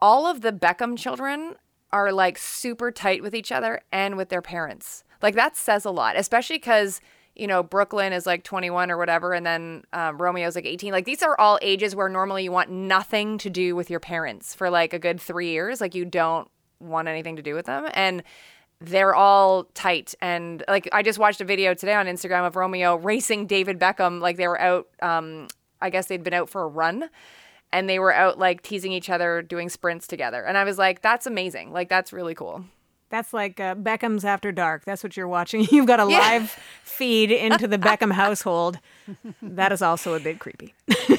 all 0.00 0.26
of 0.26 0.40
the 0.40 0.52
Beckham 0.52 0.98
children 0.98 1.54
are 1.92 2.12
like 2.12 2.38
super 2.38 2.90
tight 2.90 3.22
with 3.22 3.34
each 3.34 3.52
other 3.52 3.80
and 3.92 4.16
with 4.16 4.28
their 4.28 4.42
parents. 4.42 5.04
Like 5.20 5.34
that 5.36 5.56
says 5.56 5.84
a 5.84 5.90
lot, 5.90 6.16
especially 6.16 6.56
because 6.56 7.00
you 7.36 7.46
know 7.46 7.62
Brooklyn 7.62 8.12
is 8.12 8.26
like 8.26 8.42
21 8.42 8.90
or 8.90 8.98
whatever, 8.98 9.32
and 9.34 9.46
then 9.46 9.84
um, 9.92 10.18
Romeo's 10.18 10.56
like 10.56 10.66
18. 10.66 10.92
Like 10.92 11.04
these 11.04 11.22
are 11.22 11.38
all 11.38 11.58
ages 11.62 11.94
where 11.94 12.08
normally 12.08 12.42
you 12.44 12.52
want 12.52 12.70
nothing 12.70 13.38
to 13.38 13.50
do 13.50 13.76
with 13.76 13.88
your 13.88 14.00
parents 14.00 14.54
for 14.54 14.68
like 14.68 14.92
a 14.92 14.98
good 14.98 15.20
three 15.20 15.50
years. 15.50 15.80
Like 15.80 15.94
you 15.94 16.04
don't 16.04 16.48
want 16.80 17.06
anything 17.06 17.36
to 17.36 17.42
do 17.42 17.54
with 17.54 17.66
them, 17.66 17.88
and 17.94 18.24
they're 18.84 19.14
all 19.14 19.64
tight 19.74 20.14
and 20.20 20.64
like 20.68 20.88
I 20.92 21.02
just 21.02 21.18
watched 21.18 21.40
a 21.40 21.44
video 21.44 21.74
today 21.74 21.94
on 21.94 22.06
Instagram 22.06 22.46
of 22.46 22.56
Romeo 22.56 22.96
racing 22.96 23.46
David 23.46 23.78
Beckham 23.78 24.20
like 24.20 24.36
they 24.36 24.48
were 24.48 24.60
out 24.60 24.86
um 25.00 25.48
I 25.80 25.90
guess 25.90 26.06
they'd 26.06 26.22
been 26.24 26.34
out 26.34 26.48
for 26.50 26.62
a 26.62 26.66
run 26.68 27.08
and 27.72 27.88
they 27.88 27.98
were 27.98 28.12
out 28.14 28.38
like 28.38 28.62
teasing 28.62 28.92
each 28.92 29.08
other 29.10 29.42
doing 29.42 29.68
sprints 29.68 30.06
together 30.06 30.42
and 30.44 30.56
I 30.58 30.64
was 30.64 30.78
like 30.78 31.02
that's 31.02 31.26
amazing 31.26 31.72
like 31.72 31.88
that's 31.88 32.12
really 32.12 32.34
cool 32.34 32.64
That's 33.10 33.32
like 33.34 33.60
uh, 33.60 33.74
Beckham's 33.74 34.24
After 34.24 34.52
Dark. 34.52 34.84
That's 34.86 35.02
what 35.04 35.18
you're 35.18 35.28
watching. 35.28 35.66
You've 35.70 35.86
got 35.86 36.00
a 36.00 36.10
Yeah. 36.10 36.18
live 36.18 36.50
feed 36.82 37.30
into 37.30 37.68
the 37.68 37.76
Beckham 37.78 38.12
household. 38.12 38.78
That 39.42 39.70
is 39.70 39.82
also 39.82 40.14
a 40.14 40.20
bit 40.20 40.38
creepy. 40.38 40.72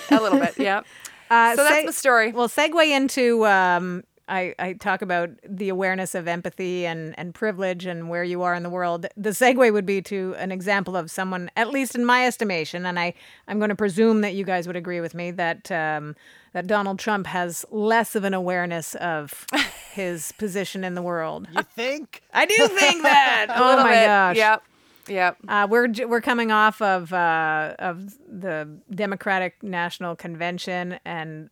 a 0.09 0.19
little 0.19 0.39
bit 0.39 0.57
yeah 0.57 0.81
Uh, 1.29 1.55
so 1.55 1.63
that's 1.63 1.75
seg- 1.83 1.85
the 1.87 1.93
story 1.93 2.31
Well, 2.31 2.47
segue 2.49 2.87
into 2.95 3.45
um, 3.47 4.03
I, 4.27 4.55
I 4.57 4.73
talk 4.73 5.01
about 5.01 5.31
the 5.47 5.69
awareness 5.69 6.15
of 6.15 6.27
empathy 6.27 6.85
and, 6.85 7.17
and 7.19 7.33
privilege 7.35 7.85
and 7.85 8.09
where 8.09 8.23
you 8.23 8.41
are 8.43 8.55
in 8.55 8.63
the 8.63 8.69
world. 8.69 9.05
The 9.17 9.31
segue 9.31 9.71
would 9.73 9.85
be 9.85 10.01
to 10.03 10.33
an 10.37 10.51
example 10.51 10.95
of 10.95 11.11
someone, 11.11 11.51
at 11.57 11.69
least 11.71 11.93
in 11.95 12.05
my 12.05 12.25
estimation, 12.25 12.85
and 12.85 12.97
I, 12.99 13.13
I'm 13.47 13.59
going 13.59 13.69
to 13.69 13.75
presume 13.75 14.21
that 14.21 14.33
you 14.33 14.45
guys 14.45 14.65
would 14.67 14.75
agree 14.77 15.01
with 15.01 15.13
me 15.13 15.31
that 15.31 15.71
um, 15.71 16.15
that 16.53 16.67
Donald 16.67 16.99
Trump 16.99 17.27
has 17.27 17.65
less 17.71 18.15
of 18.15 18.23
an 18.23 18.33
awareness 18.33 18.95
of 18.95 19.45
his 19.91 20.31
position 20.33 20.83
in 20.83 20.95
the 20.95 21.01
world. 21.01 21.47
You 21.53 21.63
think? 21.63 22.21
I 22.33 22.45
do 22.45 22.67
think 22.67 23.03
that. 23.03 23.47
a 23.49 23.53
oh 23.61 23.77
my 23.83 23.89
bit 23.91 24.05
gosh. 24.05 24.35
yep 24.37 24.63
yep 25.09 25.37
Uh, 25.47 25.67
we're 25.69 25.91
we're 26.07 26.21
coming 26.21 26.51
off 26.51 26.81
of 26.81 27.11
uh, 27.11 27.75
of 27.79 28.13
the 28.27 28.69
Democratic 28.93 29.61
National 29.61 30.15
Convention, 30.15 30.97
and 31.03 31.49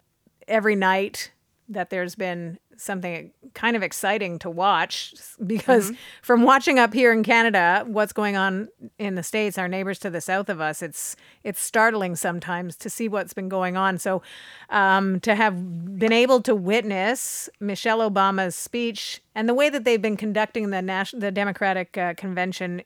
every 0.48 0.76
night 0.76 1.32
that 1.74 1.90
there's 1.90 2.16
been 2.16 2.60
something 2.78 3.32
kind 3.54 3.76
of 3.76 3.84
exciting 3.84 4.40
to 4.40 4.50
watch 4.50 5.14
because 5.46 5.92
from 6.22 6.44
watching 6.44 6.80
up 6.80 6.94
here 6.94 7.12
in 7.14 7.24
Canada, 7.24 7.84
what's 7.88 8.12
going 8.12 8.36
on 8.36 8.70
in 8.98 9.16
the 9.16 9.24
states, 9.24 9.58
our 9.58 9.68
neighbors 9.68 10.00
to 10.00 10.10
the 10.10 10.22
south 10.22 10.50
of 10.50 10.60
us, 10.60 10.82
it's 10.82 11.16
it's 11.44 11.62
startling 11.62 12.16
sometimes 12.16 12.76
to 12.78 12.90
see 12.90 13.08
what's 13.08 13.34
been 13.34 13.50
going 13.50 13.78
on. 13.78 13.98
So, 13.98 14.22
um, 14.70 15.20
to 15.22 15.36
have 15.36 15.98
been 16.00 16.14
able 16.14 16.42
to 16.42 16.56
witness 16.56 17.50
Michelle 17.60 18.00
Obama's 18.00 18.56
speech 18.56 19.22
and 19.36 19.48
the 19.48 19.54
way 19.54 19.70
that 19.70 19.84
they've 19.84 20.02
been 20.02 20.18
conducting 20.18 20.70
the 20.70 20.82
national 20.82 21.22
the 21.22 21.32
Democratic 21.32 21.98
uh, 21.98 22.14
convention 22.16 22.82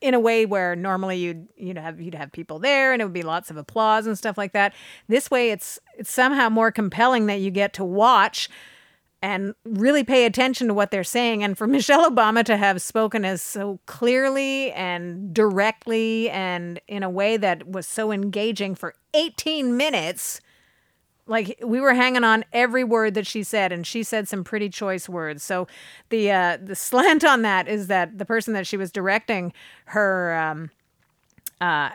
in 0.00 0.14
a 0.14 0.20
way 0.20 0.46
where 0.46 0.74
normally 0.74 1.18
you'd 1.18 1.48
you'd 1.56 1.78
have 1.78 2.00
you'd 2.00 2.14
have 2.14 2.32
people 2.32 2.58
there 2.58 2.92
and 2.92 3.02
it 3.02 3.04
would 3.04 3.12
be 3.12 3.22
lots 3.22 3.50
of 3.50 3.56
applause 3.56 4.06
and 4.06 4.16
stuff 4.16 4.38
like 4.38 4.52
that. 4.52 4.74
This 5.08 5.30
way, 5.30 5.50
it's 5.50 5.78
it's 5.98 6.10
somehow 6.10 6.48
more 6.48 6.70
compelling 6.70 7.26
that 7.26 7.40
you 7.40 7.50
get 7.50 7.72
to 7.74 7.84
watch 7.84 8.48
and 9.22 9.54
really 9.64 10.02
pay 10.02 10.24
attention 10.24 10.66
to 10.68 10.74
what 10.74 10.90
they're 10.90 11.04
saying. 11.04 11.44
And 11.44 11.56
for 11.56 11.66
Michelle 11.66 12.10
Obama 12.10 12.44
to 12.44 12.56
have 12.56 12.80
spoken 12.80 13.24
as 13.24 13.42
so 13.42 13.78
clearly 13.86 14.72
and 14.72 15.34
directly 15.34 16.30
and 16.30 16.80
in 16.88 17.02
a 17.02 17.10
way 17.10 17.36
that 17.36 17.68
was 17.68 17.86
so 17.86 18.12
engaging 18.12 18.74
for 18.74 18.94
18 19.14 19.76
minutes, 19.76 20.40
like 21.26 21.58
we 21.64 21.80
were 21.80 21.94
hanging 21.94 22.24
on 22.24 22.44
every 22.52 22.84
word 22.84 23.14
that 23.14 23.26
she 23.26 23.42
said, 23.42 23.72
and 23.72 23.86
she 23.86 24.02
said 24.02 24.28
some 24.28 24.44
pretty 24.44 24.68
choice 24.68 25.08
words. 25.08 25.42
So 25.42 25.66
the 26.08 26.30
uh, 26.30 26.58
the 26.62 26.74
slant 26.74 27.24
on 27.24 27.42
that 27.42 27.68
is 27.68 27.86
that 27.86 28.18
the 28.18 28.24
person 28.24 28.54
that 28.54 28.66
she 28.66 28.76
was 28.76 28.90
directing 28.90 29.52
her 29.86 30.34
um, 30.34 30.70
uh, 31.60 31.90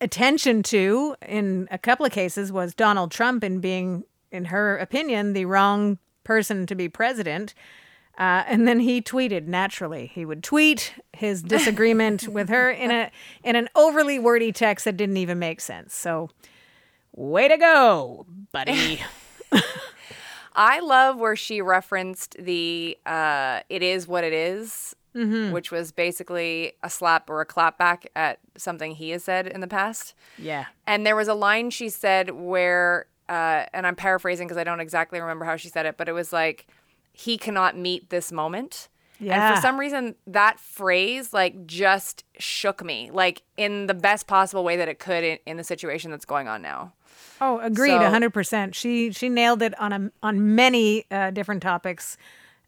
attention 0.00 0.62
to 0.64 1.14
in 1.26 1.68
a 1.70 1.78
couple 1.78 2.06
of 2.06 2.12
cases 2.12 2.50
was 2.50 2.74
Donald 2.74 3.10
Trump 3.10 3.44
in 3.44 3.60
being, 3.60 4.04
in 4.32 4.46
her 4.46 4.76
opinion, 4.78 5.32
the 5.32 5.44
wrong 5.44 5.98
person 6.24 6.66
to 6.66 6.74
be 6.74 6.88
president. 6.88 7.54
Uh, 8.18 8.44
and 8.46 8.68
then 8.68 8.80
he 8.80 9.00
tweeted 9.00 9.46
naturally. 9.46 10.06
He 10.06 10.26
would 10.26 10.42
tweet 10.42 10.94
his 11.12 11.42
disagreement 11.42 12.28
with 12.28 12.48
her 12.50 12.70
in 12.70 12.90
a 12.90 13.10
in 13.42 13.56
an 13.56 13.68
overly 13.74 14.18
wordy 14.18 14.52
text 14.52 14.84
that 14.84 14.96
didn't 14.96 15.16
even 15.16 15.38
make 15.38 15.60
sense. 15.60 15.94
So, 15.94 16.28
way 17.14 17.48
to 17.48 17.56
go, 17.56 18.26
buddy. 18.52 19.00
I 20.54 20.80
love 20.80 21.18
where 21.18 21.36
she 21.36 21.60
referenced 21.60 22.36
the 22.38 22.98
uh, 23.06 23.60
"it 23.68 23.82
is 23.82 24.08
what 24.08 24.24
it 24.24 24.32
is," 24.32 24.94
which 25.52 25.70
was 25.70 25.92
basically 25.92 26.72
a 26.82 26.90
slap 26.90 27.28
or 27.30 27.40
a 27.40 27.44
clap 27.46 27.78
back 27.78 28.08
at 28.14 28.38
something 28.56 28.92
he 28.92 29.10
has 29.10 29.24
said 29.24 29.46
in 29.46 29.60
the 29.60 29.66
past. 29.68 30.14
yeah. 30.38 30.66
And 30.86 31.04
there 31.06 31.16
was 31.16 31.28
a 31.28 31.34
line 31.34 31.70
she 31.70 31.88
said 31.88 32.30
where, 32.30 33.06
uh, 33.28 33.64
and 33.72 33.86
I'm 33.86 33.96
paraphrasing 33.96 34.46
because 34.46 34.56
I 34.58 34.64
don't 34.64 34.80
exactly 34.80 35.20
remember 35.20 35.44
how 35.44 35.56
she 35.56 35.68
said 35.68 35.86
it, 35.86 35.96
but 35.96 36.08
it 36.08 36.12
was 36.12 36.32
like, 36.32 36.66
he 37.12 37.38
cannot 37.38 37.76
meet 37.76 38.10
this 38.10 38.30
moment. 38.30 38.88
Yeah. 39.18 39.48
And 39.48 39.56
for 39.56 39.60
some 39.60 39.78
reason, 39.78 40.14
that 40.26 40.58
phrase 40.60 41.32
like 41.32 41.66
just 41.66 42.24
shook 42.38 42.84
me, 42.84 43.10
like 43.12 43.42
in 43.56 43.86
the 43.86 43.94
best 43.94 44.26
possible 44.26 44.64
way 44.64 44.76
that 44.76 44.88
it 44.88 44.98
could 44.98 45.24
in, 45.24 45.38
in 45.44 45.56
the 45.56 45.64
situation 45.64 46.10
that's 46.10 46.24
going 46.24 46.48
on 46.48 46.62
now. 46.62 46.92
Oh, 47.40 47.58
agreed, 47.60 47.90
So- 47.98 48.02
a 48.02 48.10
hundred 48.10 48.30
percent. 48.34 48.74
She 48.74 49.12
she 49.12 49.28
nailed 49.28 49.62
it 49.62 49.78
on 49.80 49.92
a 49.92 50.10
on 50.22 50.54
many 50.54 51.04
uh, 51.10 51.30
different 51.30 51.62
topics, 51.62 52.16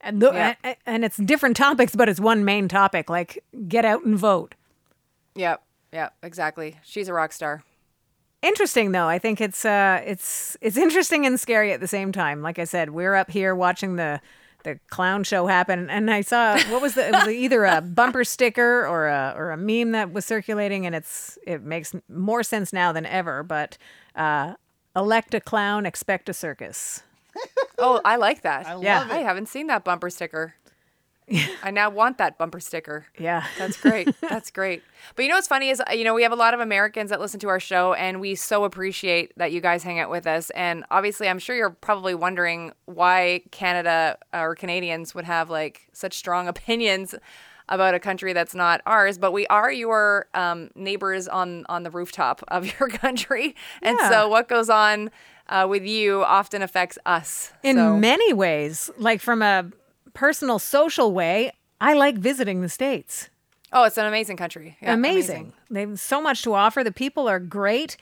and 0.01 0.21
the, 0.23 0.33
Yeah. 0.33 0.55
and, 0.65 0.77
and 0.87 1.05
it's 1.05 1.17
different 1.19 1.57
topics, 1.57 1.95
but 1.95 2.09
it's 2.09 2.21
one 2.21 2.45
main 2.45 2.69
topic. 2.69 3.11
Like 3.11 3.43
get 3.69 3.85
out 3.85 4.05
and 4.05 4.17
vote. 4.19 4.55
Yep. 5.35 5.63
Yep. 5.93 6.15
Exactly. 6.23 6.79
She's 6.85 7.09
a 7.09 7.13
rock 7.13 7.33
star. 7.33 7.63
Interesting 8.43 8.91
though. 8.93 9.07
I 9.07 9.19
think 9.19 9.41
it's 9.41 9.65
uh 9.65 10.03
it's 10.05 10.57
it's 10.61 10.77
interesting 10.77 11.27
and 11.27 11.39
scary 11.39 11.73
at 11.73 11.81
the 11.81 11.87
same 11.87 12.11
time. 12.11 12.43
Like 12.43 12.59
I 12.59 12.65
said, 12.65 12.91
we're 12.91 13.15
up 13.15 13.31
here 13.31 13.55
watching 13.55 13.97
the 13.97 14.21
the 14.65 14.79
clown 14.91 15.23
show 15.25 15.47
happen, 15.49 15.91
and 15.91 16.09
I 16.11 16.21
saw 16.23 16.57
what 16.71 16.81
was 16.83 16.95
the 16.95 17.07
it 17.09 17.13
was 17.13 17.29
either 17.29 17.65
a 17.65 17.81
bumper 18.01 18.25
sticker 18.25 18.87
or 18.87 19.07
a 19.09 19.35
or 19.37 19.51
a 19.51 19.57
meme 19.57 19.93
that 19.93 20.13
was 20.13 20.25
circulating, 20.25 20.87
and 20.87 20.95
it's 20.95 21.39
it 21.47 21.63
makes 21.63 21.95
more 22.09 22.43
sense 22.43 22.73
now 22.73 22.91
than 22.93 23.07
ever. 23.07 23.43
But 23.45 23.77
uh, 24.17 24.55
elect 24.97 25.35
a 25.35 25.41
clown, 25.41 25.87
expect 25.87 26.29
a 26.29 26.33
circus. 26.33 27.03
Oh, 27.79 28.01
I 28.05 28.17
like 28.17 28.43
that. 28.43 28.67
I 28.67 28.77
Yeah. 28.81 29.01
love 29.01 29.11
I 29.11 29.19
haven't 29.19 29.47
seen 29.49 29.67
that 29.69 29.85
bumper 29.85 30.11
sticker. 30.11 30.55
I 31.63 31.71
now 31.71 31.91
want 31.91 32.19
that 32.19 32.39
bumper 32.39 32.61
sticker. 32.61 33.07
Yeah. 33.19 33.45
That's 33.59 33.77
great. 33.81 34.09
That's 34.21 34.51
great. 34.51 34.83
But 35.17 35.23
you 35.25 35.29
know 35.29 35.37
what's 35.37 35.49
funny 35.49 35.69
is, 35.71 35.81
uh, 35.81 35.93
you 35.93 36.05
know, 36.05 36.15
we 36.15 36.23
have 36.23 36.33
a 36.33 36.37
lot 36.37 36.55
of 36.55 36.61
Americans 36.61 37.11
that 37.11 37.21
listen 37.21 37.41
to 37.41 37.49
our 37.49 37.61
show, 37.61 37.95
and 37.95 38.21
we 38.21 38.35
so 38.35 38.65
appreciate 38.65 39.33
that 39.39 39.53
you 39.53 39.61
guys 39.61 39.83
hang 39.83 39.99
out 39.99 40.11
with 40.11 40.27
us. 40.27 40.51
And 40.51 40.85
obviously, 40.91 41.29
I'm 41.29 41.39
sure 41.39 41.57
you're 41.57 41.71
probably 41.71 42.15
wondering 42.15 42.73
why 42.87 43.43
Canada 43.51 44.19
or 44.33 44.55
Canadians 44.55 45.15
would 45.15 45.25
have 45.25 45.51
like 45.51 45.89
such 45.93 46.15
strong 46.15 46.49
opinions 46.55 47.15
about 47.69 47.95
a 47.95 48.01
country 48.01 48.33
that's 48.33 48.55
not 48.55 48.81
ours. 48.87 49.19
But 49.19 49.33
we 49.33 49.47
are 49.47 49.71
your 49.73 50.27
um, 50.35 50.71
neighbors 50.75 51.29
on 51.29 51.65
on 51.69 51.83
the 51.85 51.91
rooftop 51.91 52.43
of 52.49 52.67
your 52.79 52.89
country, 52.89 53.55
and 53.83 53.97
Yeah. 54.01 54.11
so 54.11 54.29
what 54.29 54.49
goes 54.49 54.69
on 54.69 55.11
uh, 55.49 55.67
with 55.69 55.85
you 55.85 56.23
often 56.25 56.63
affects 56.63 56.99
us. 57.07 57.53
in 57.63 57.77
So- 57.77 57.97
many 57.97 58.33
ways 58.33 58.91
like 58.99 59.21
from 59.21 59.43
a 59.43 59.71
personal 60.15 60.59
social 60.59 61.13
way 61.13 61.53
i 61.81 61.93
like 61.95 62.17
visiting 62.17 62.61
the 62.61 62.69
states. 62.69 63.29
Oh, 63.75 63.85
it's 63.85 63.97
an 63.97 64.05
amazing 64.05 64.37
country. 64.37 64.77
Yeah, 64.83 64.93
amazing. 64.93 65.55
they've 65.71 65.99
so 65.99 66.21
much 66.21 66.43
to 66.43 66.53
offer. 66.53 66.85
The 66.85 66.93
people 66.93 67.27
are 67.27 67.41
great. 67.41 67.97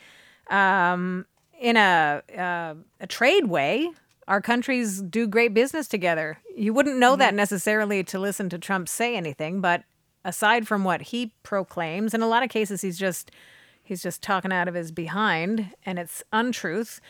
Um, 0.51 1.27
in 1.61 1.77
a, 1.77 2.23
uh, 2.37 2.75
a 3.01 3.07
trade 3.07 3.45
way 3.45 3.91
our 4.31 4.41
countries 4.41 5.03
do 5.03 5.27
great 5.27 5.53
business 5.53 5.89
together. 5.89 6.39
You 6.57 6.73
wouldn't 6.73 6.99
know 6.99 7.17
that 7.17 7.35
necessarily 7.35 8.05
to 8.05 8.19
listen 8.19 8.49
to 8.51 8.59
trump 8.59 8.89
say 8.89 9.17
anything 9.17 9.61
but 9.61 9.85
aside 10.25 10.67
from 10.69 10.85
what 10.85 11.03
he 11.03 11.33
proclaims 11.43 12.15
in 12.15 12.23
a 12.23 12.29
lot 12.29 12.43
of 12.43 12.51
cases 12.51 12.83
he's 12.83 12.99
just 12.99 13.31
he's 13.83 14.03
just 14.03 14.23
talking 14.23 14.53
out 14.53 14.69
of 14.69 14.75
his 14.75 14.93
behind 14.93 15.71
and 15.85 15.99
it's 15.99 16.23
untruth 16.33 17.01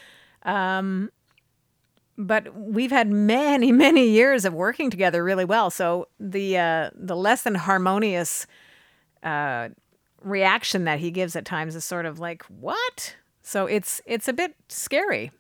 but 2.26 2.54
we've 2.56 2.90
had 2.90 3.08
many 3.10 3.72
many 3.86 4.08
years 4.08 4.44
of 4.44 4.52
working 4.54 4.90
together 4.90 5.24
really 5.24 5.44
well. 5.44 5.70
So 5.70 6.08
the 6.18 6.58
uh, 6.58 6.90
the 6.94 7.16
less 7.16 7.42
than 7.42 7.54
harmonious 7.54 8.46
uh, 9.22 9.68
reaction 10.22 10.84
that 10.84 10.98
he 10.98 11.10
gives 11.10 11.34
at 11.36 11.44
times 11.44 11.74
is 11.74 11.84
sort 11.84 12.06
of 12.06 12.18
like 12.18 12.42
what? 12.44 13.16
So 13.42 13.66
it's 13.66 14.00
it's 14.06 14.28
a 14.28 14.32
bit 14.32 14.54
scary. 14.68 15.30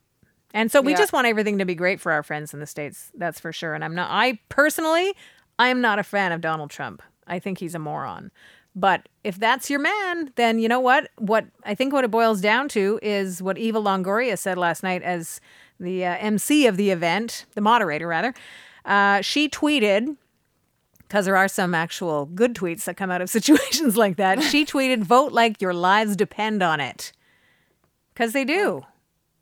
And 0.52 0.72
so 0.72 0.80
we 0.80 0.92
Yeah. 0.92 0.98
just 0.98 1.12
want 1.12 1.26
everything 1.28 1.58
to 1.58 1.64
be 1.64 1.74
great 1.76 2.00
for 2.00 2.10
our 2.10 2.22
friends 2.24 2.52
in 2.52 2.60
the 2.60 2.66
states 2.66 3.12
that's 3.14 3.38
for 3.38 3.52
sure. 3.52 3.74
And 3.74 3.84
i'm 3.84 3.94
not 3.94 4.10
i 4.10 4.38
personally 4.48 5.14
i 5.58 5.68
am 5.68 5.80
not 5.80 5.98
a 5.98 6.02
fan 6.02 6.32
of 6.32 6.40
donald 6.40 6.70
trump. 6.70 7.02
I 7.26 7.38
think 7.38 7.58
he's 7.58 7.74
a 7.74 7.78
moron. 7.78 8.30
But 8.74 9.08
if 9.24 9.36
that's 9.38 9.68
your 9.70 9.80
man 9.80 10.32
then 10.36 10.58
you 10.58 10.68
know 10.68 10.80
what? 10.80 11.10
What 11.18 11.46
i 11.64 11.74
think 11.74 11.92
what 11.92 12.04
it 12.04 12.10
boils 12.10 12.40
down 12.40 12.68
to 12.70 12.98
is 13.02 13.42
what 13.42 13.58
eva 13.58 13.80
longoria 13.80 14.36
said 14.38 14.58
last 14.58 14.82
night 14.82 15.02
as 15.02 15.40
the 15.80 16.04
uh, 16.04 16.16
mc 16.18 16.66
of 16.66 16.76
the 16.76 16.90
event 16.90 17.46
the 17.54 17.60
moderator 17.60 18.06
rather 18.06 18.34
uh, 18.84 19.20
she 19.20 19.48
tweeted 19.48 20.16
because 21.10 21.24
there 21.24 21.36
are 21.36 21.48
some 21.48 21.74
actual 21.74 22.26
good 22.26 22.54
tweets 22.54 22.84
that 22.84 22.96
come 22.96 23.10
out 23.10 23.20
of 23.20 23.28
situations 23.38 23.96
like 23.96 24.16
that. 24.16 24.42
She 24.42 24.64
tweeted, 24.64 25.02
"Vote 25.02 25.32
like 25.32 25.60
your 25.60 25.74
lives 25.74 26.14
depend 26.16 26.62
on 26.62 26.80
it," 26.80 27.12
because 28.14 28.32
they 28.32 28.44
do. 28.44 28.84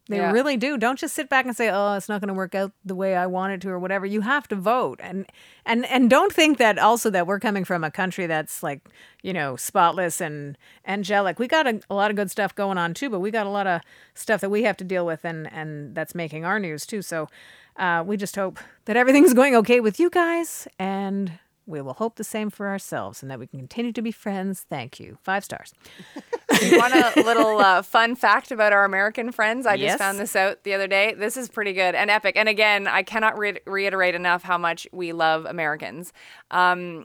They 0.08 0.16
Yeah. 0.16 0.32
really 0.32 0.56
do. 0.56 0.78
Don't 0.78 0.98
just 0.98 1.14
sit 1.14 1.28
back 1.28 1.44
and 1.44 1.54
say, 1.54 1.68
"Oh, 1.70 1.92
it's 1.94 2.08
not 2.08 2.20
going 2.22 2.28
to 2.28 2.34
work 2.34 2.54
out 2.54 2.72
the 2.84 2.94
way 2.94 3.14
I 3.14 3.26
want 3.26 3.52
it 3.52 3.60
to," 3.62 3.68
or 3.70 3.78
whatever. 3.78 4.06
You 4.06 4.22
have 4.22 4.48
to 4.48 4.56
vote, 4.56 5.00
and 5.02 5.26
and 5.66 5.84
and 5.86 6.08
don't 6.08 6.32
think 6.32 6.56
that 6.58 6.78
also 6.78 7.10
that 7.10 7.26
we're 7.26 7.38
coming 7.40 7.64
from 7.64 7.84
a 7.84 7.90
country 7.90 8.26
that's 8.26 8.62
like 8.62 8.80
you 9.22 9.32
know 9.34 9.54
spotless 9.56 10.20
and 10.20 10.56
angelic. 10.86 11.38
We 11.38 11.46
got 11.46 11.66
a, 11.66 11.80
a 11.90 11.94
lot 11.94 12.10
of 12.10 12.16
good 12.16 12.30
stuff 12.30 12.54
going 12.54 12.78
on 12.78 12.94
too, 12.94 13.10
but 13.10 13.20
we 13.20 13.30
got 13.30 13.46
a 13.46 13.50
lot 13.50 13.66
of 13.66 13.82
stuff 14.14 14.40
that 14.40 14.50
we 14.50 14.62
have 14.62 14.76
to 14.78 14.84
deal 14.84 15.04
with, 15.04 15.24
and 15.24 15.52
and 15.52 15.94
that's 15.94 16.14
making 16.14 16.44
our 16.46 16.58
news 16.58 16.86
too. 16.86 17.02
So 17.02 17.28
uh, 17.76 18.02
we 18.06 18.16
just 18.16 18.34
hope 18.34 18.58
that 18.86 18.96
everything's 18.96 19.34
going 19.34 19.54
okay 19.56 19.80
with 19.80 20.00
you 20.00 20.08
guys, 20.08 20.66
and 20.78 21.32
we 21.66 21.82
will 21.82 21.92
hope 21.94 22.16
the 22.16 22.24
same 22.24 22.48
for 22.48 22.66
ourselves, 22.68 23.20
and 23.22 23.30
that 23.30 23.38
we 23.38 23.46
can 23.46 23.58
continue 23.58 23.92
to 23.92 24.00
be 24.00 24.10
friends. 24.10 24.64
Thank 24.70 24.98
you. 24.98 25.18
Five 25.22 25.44
stars. 25.44 25.74
You 26.70 26.78
want 26.78 26.94
a 26.94 27.22
little 27.22 27.58
uh, 27.58 27.82
fun 27.82 28.14
fact 28.16 28.50
about 28.50 28.72
our 28.72 28.84
American 28.84 29.32
friends? 29.32 29.66
I 29.66 29.74
Yes. 29.74 29.92
just 29.92 29.98
found 29.98 30.18
this 30.18 30.34
out 30.36 30.64
the 30.64 30.74
other 30.74 30.86
day. 30.86 31.14
This 31.14 31.36
is 31.36 31.48
pretty 31.48 31.72
good 31.72 31.94
and 31.94 32.10
epic. 32.10 32.36
And 32.36 32.48
again, 32.48 32.86
I 32.86 33.02
cannot 33.02 33.38
re- 33.38 33.60
reiterate 33.66 34.14
enough 34.14 34.42
how 34.42 34.58
much 34.58 34.86
we 34.92 35.12
love 35.12 35.44
Americans. 35.46 36.12
Um, 36.50 37.04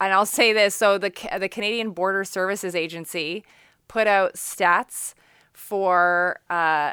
and 0.00 0.12
I'll 0.14 0.26
say 0.26 0.52
this: 0.52 0.74
so 0.74 0.96
the 0.98 1.12
the 1.38 1.48
Canadian 1.48 1.90
Border 1.90 2.24
Services 2.24 2.74
Agency 2.74 3.44
put 3.88 4.06
out 4.06 4.34
stats 4.34 5.14
for. 5.52 6.40
Uh, 6.48 6.92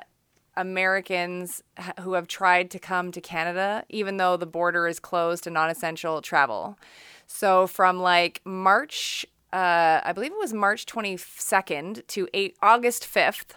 Americans 0.59 1.61
who 2.01 2.13
have 2.13 2.27
tried 2.27 2.71
to 2.71 2.79
come 2.79 3.11
to 3.11 3.21
Canada, 3.21 3.83
even 3.89 4.17
though 4.17 4.35
the 4.37 4.47
border 4.47 4.87
is 4.87 4.99
closed 4.99 5.43
to 5.43 5.51
non 5.51 5.69
essential 5.69 6.19
travel. 6.19 6.79
So, 7.27 7.67
from 7.67 7.99
like 7.99 8.41
March, 8.43 9.23
uh, 9.53 10.01
I 10.03 10.11
believe 10.13 10.31
it 10.31 10.37
was 10.37 10.53
March 10.53 10.85
22nd 10.85 12.05
to 12.07 12.27
8, 12.33 12.57
August 12.61 13.03
5th, 13.03 13.53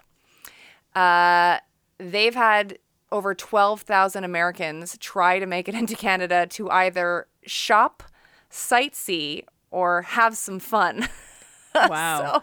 uh, 0.95 1.59
they've 1.99 2.35
had 2.35 2.79
over 3.13 3.35
12,000 3.35 4.23
Americans 4.23 4.97
try 4.99 5.39
to 5.39 5.47
make 5.47 5.69
it 5.69 5.75
into 5.81 5.97
Canada 5.97 6.47
to 6.51 6.71
either 6.71 7.27
shop, 7.45 8.03
sightsee, 8.51 9.45
or 9.71 10.03
have 10.03 10.37
some 10.37 10.59
fun. 10.59 11.09
Wow. 11.73 12.43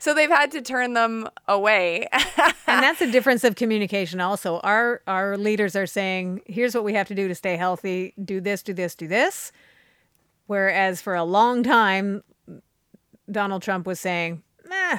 so 0.00 0.12
they've 0.12 0.28
had 0.28 0.50
to 0.50 0.60
turn 0.60 0.94
them 0.94 1.28
away. 1.46 2.08
and 2.10 2.52
that's 2.66 3.00
a 3.00 3.08
difference 3.08 3.44
of 3.44 3.54
communication 3.54 4.20
also 4.20 4.58
our 4.64 5.02
our 5.06 5.36
leaders 5.36 5.76
are 5.76 5.86
saying 5.86 6.40
here's 6.46 6.74
what 6.74 6.82
we 6.82 6.92
have 6.94 7.06
to 7.06 7.14
do 7.14 7.28
to 7.28 7.34
stay 7.36 7.56
healthy 7.56 8.12
do 8.24 8.40
this 8.40 8.64
do 8.64 8.74
this 8.74 8.96
do 8.96 9.06
this 9.06 9.52
whereas 10.48 11.00
for 11.00 11.14
a 11.14 11.22
long 11.22 11.62
time 11.62 12.24
donald 13.30 13.62
trump 13.62 13.86
was 13.86 14.00
saying 14.00 14.42
nah 14.68 14.98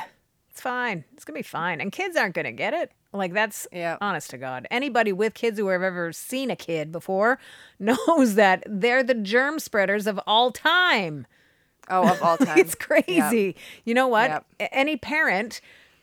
it's 0.49 0.59
fine. 0.59 1.05
It's 1.13 1.23
gonna 1.23 1.39
be 1.39 1.43
fine. 1.43 1.79
And 1.79 1.93
kids 1.93 2.17
aren't 2.17 2.35
gonna 2.35 2.51
get 2.51 2.73
it. 2.73 2.91
Like 3.13 3.31
that's 3.31 3.69
Yeah. 3.71 3.95
honest 4.01 4.29
to 4.31 4.37
God. 4.37 4.67
Anybody 4.69 5.13
with 5.13 5.33
kids 5.33 5.57
who 5.57 5.69
have 5.69 5.81
ever 5.81 6.11
seen 6.11 6.51
a 6.51 6.57
kid 6.57 6.91
before 6.91 7.39
knows 7.79 8.35
that 8.35 8.61
they're 8.67 9.01
the 9.01 9.13
germ 9.13 9.59
spreaders 9.59 10.07
of 10.07 10.19
all 10.27 10.51
time. 10.51 11.25
Oh, 11.89 12.05
of 12.11 12.21
all 12.21 12.35
time. 12.45 12.57
It's 12.57 12.75
crazy. 12.75 13.55
You 13.85 13.93
know 13.93 14.09
what? 14.09 14.29
Yep. 14.29 14.45
A- 14.59 14.73
Any 14.75 14.97
parent 14.97 15.61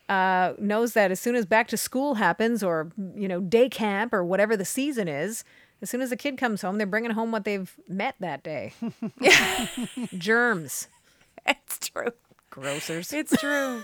uh, 0.09 0.53
knows 0.57 0.93
that 0.93 1.11
as 1.11 1.19
soon 1.19 1.35
as 1.35 1.45
back 1.45 1.67
to 1.67 1.77
school 1.77 2.15
happens, 2.15 2.63
or 2.63 2.91
you 3.15 3.27
know, 3.27 3.41
day 3.41 3.69
camp, 3.69 4.11
or 4.15 4.25
whatever 4.25 4.57
the 4.57 4.65
season 4.65 5.07
is, 5.07 5.43
as 5.83 5.91
soon 5.91 6.01
as 6.01 6.11
a 6.11 6.17
kid 6.17 6.39
comes 6.39 6.63
home, 6.63 6.79
they're 6.79 6.87
bringing 6.87 7.11
home 7.11 7.31
what 7.31 7.43
they've 7.45 7.71
met 7.87 8.15
that 8.19 8.41
day. 8.41 8.73
Germs, 10.17 10.87
it's 11.65 11.89
true. 11.89 12.11
grossers. 12.51 13.13
It's 13.13 13.35
true. 13.37 13.83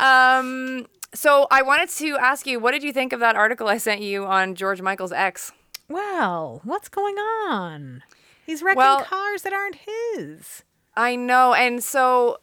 um, 0.00 0.86
so 1.14 1.46
I 1.50 1.62
wanted 1.62 1.88
to 1.90 2.16
ask 2.18 2.46
you, 2.46 2.58
what 2.58 2.72
did 2.72 2.82
you 2.82 2.92
think 2.92 3.12
of 3.12 3.20
that 3.20 3.36
article 3.36 3.68
I 3.68 3.78
sent 3.78 4.00
you 4.00 4.24
on 4.24 4.54
George 4.54 4.80
Michael's 4.80 5.12
ex? 5.12 5.52
Well, 5.88 6.60
what's 6.64 6.88
going 6.88 7.16
on? 7.16 8.02
He's 8.46 8.62
wrecking 8.62 8.78
Well- 8.78 9.04
cars 9.04 9.42
that 9.42 9.52
aren't 9.52 9.76
his. 9.76 10.62
I 10.96 11.16
know, 11.16 11.54
and 11.54 11.82
so, 11.82 12.38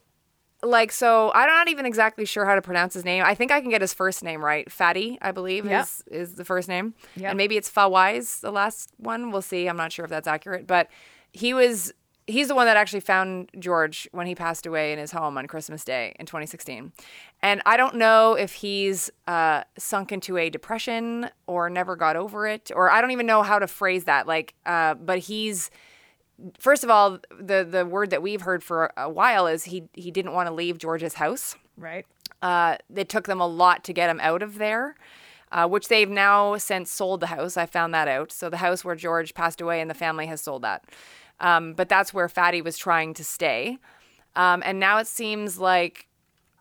like, 0.63 0.91
so 0.91 1.31
I'm 1.35 1.47
not 1.47 1.67
even 1.67 1.85
exactly 1.85 2.25
sure 2.25 2.45
how 2.45 2.55
to 2.55 2.61
pronounce 2.63 2.95
his 2.95 3.05
name. 3.05 3.23
I 3.23 3.35
think 3.35 3.51
I 3.51 3.61
can 3.61 3.69
get 3.69 3.81
his 3.81 3.93
first 3.93 4.23
name 4.23 4.43
right. 4.43 4.67
Fadi, 4.69 5.17
I 5.21 5.31
believe, 5.31 5.65
Yep. 5.65 5.83
is 5.83 6.03
is 6.07 6.35
the 6.35 6.43
first 6.45 6.67
name, 6.67 6.95
Yep. 7.15 7.29
and 7.31 7.37
maybe 7.37 7.57
it's 7.57 7.69
Fawaz, 7.69 8.39
the 8.41 8.51
last 8.51 8.91
one. 8.97 9.31
We'll 9.31 9.43
see. 9.43 9.67
I'm 9.67 9.77
not 9.77 9.91
sure 9.91 10.03
if 10.05 10.09
that's 10.09 10.27
accurate, 10.27 10.65
but 10.65 10.89
he 11.31 11.53
was. 11.53 11.93
He's 12.29 12.47
the 12.47 12.55
one 12.55 12.67
that 12.67 12.77
actually 12.77 12.99
found 12.99 13.49
George 13.57 14.07
when 14.11 14.27
he 14.27 14.35
passed 14.35 14.67
away 14.67 14.93
in 14.93 14.99
his 14.99 15.11
home 15.11 15.35
on 15.37 15.47
Christmas 15.47 15.83
Day 15.83 16.15
in 16.19 16.27
2016. 16.27 16.91
And 17.41 17.61
I 17.65 17.75
don't 17.75 17.95
know 17.95 18.35
if 18.35 18.53
he's 18.53 19.09
uh, 19.27 19.63
sunk 19.79 20.11
into 20.11 20.37
a 20.37 20.49
depression 20.51 21.31
or 21.47 21.71
never 21.71 21.95
got 21.95 22.15
over 22.15 22.45
it, 22.45 22.71
or 22.75 22.91
I 22.91 23.01
don't 23.01 23.11
even 23.11 23.25
know 23.25 23.41
how 23.41 23.57
to 23.57 23.65
phrase 23.65 24.03
that. 24.03 24.27
Like, 24.27 24.53
uh, 24.65 24.93
but 24.93 25.19
he's 25.19 25.71
first 26.59 26.83
of 26.83 26.89
all, 26.89 27.19
the 27.39 27.67
the 27.69 27.85
word 27.85 28.11
that 28.11 28.21
we've 28.21 28.41
heard 28.41 28.63
for 28.63 28.91
a 28.95 29.09
while 29.09 29.47
is 29.47 29.65
he 29.65 29.83
he 29.93 30.11
didn't 30.11 30.33
want 30.33 30.47
to 30.47 30.53
leave 30.53 30.77
George's 30.77 31.15
house. 31.15 31.55
Right. 31.77 32.05
Uh, 32.41 32.77
it 32.95 33.09
took 33.09 33.25
them 33.25 33.41
a 33.41 33.47
lot 33.47 33.83
to 33.85 33.93
get 33.93 34.09
him 34.09 34.19
out 34.21 34.41
of 34.41 34.59
there, 34.59 34.95
uh, 35.51 35.67
which 35.67 35.87
they've 35.87 36.09
now 36.09 36.57
since 36.57 36.91
sold 36.91 37.21
the 37.21 37.27
house. 37.27 37.57
I 37.57 37.65
found 37.65 37.93
that 37.93 38.07
out. 38.07 38.31
So 38.31 38.49
the 38.49 38.57
house 38.57 38.85
where 38.85 38.95
George 38.95 39.33
passed 39.33 39.61
away 39.61 39.81
and 39.81 39.89
the 39.89 39.95
family 39.95 40.27
has 40.27 40.41
sold 40.41 40.61
that. 40.61 40.85
Um, 41.41 41.73
but 41.73 41.89
that's 41.89 42.13
where 42.13 42.27
Fadi 42.27 42.63
was 42.63 42.77
trying 42.77 43.13
to 43.15 43.23
stay, 43.23 43.77
um, 44.35 44.61
and 44.65 44.79
now 44.79 44.97
it 44.97 45.07
seems 45.07 45.59
like. 45.59 46.05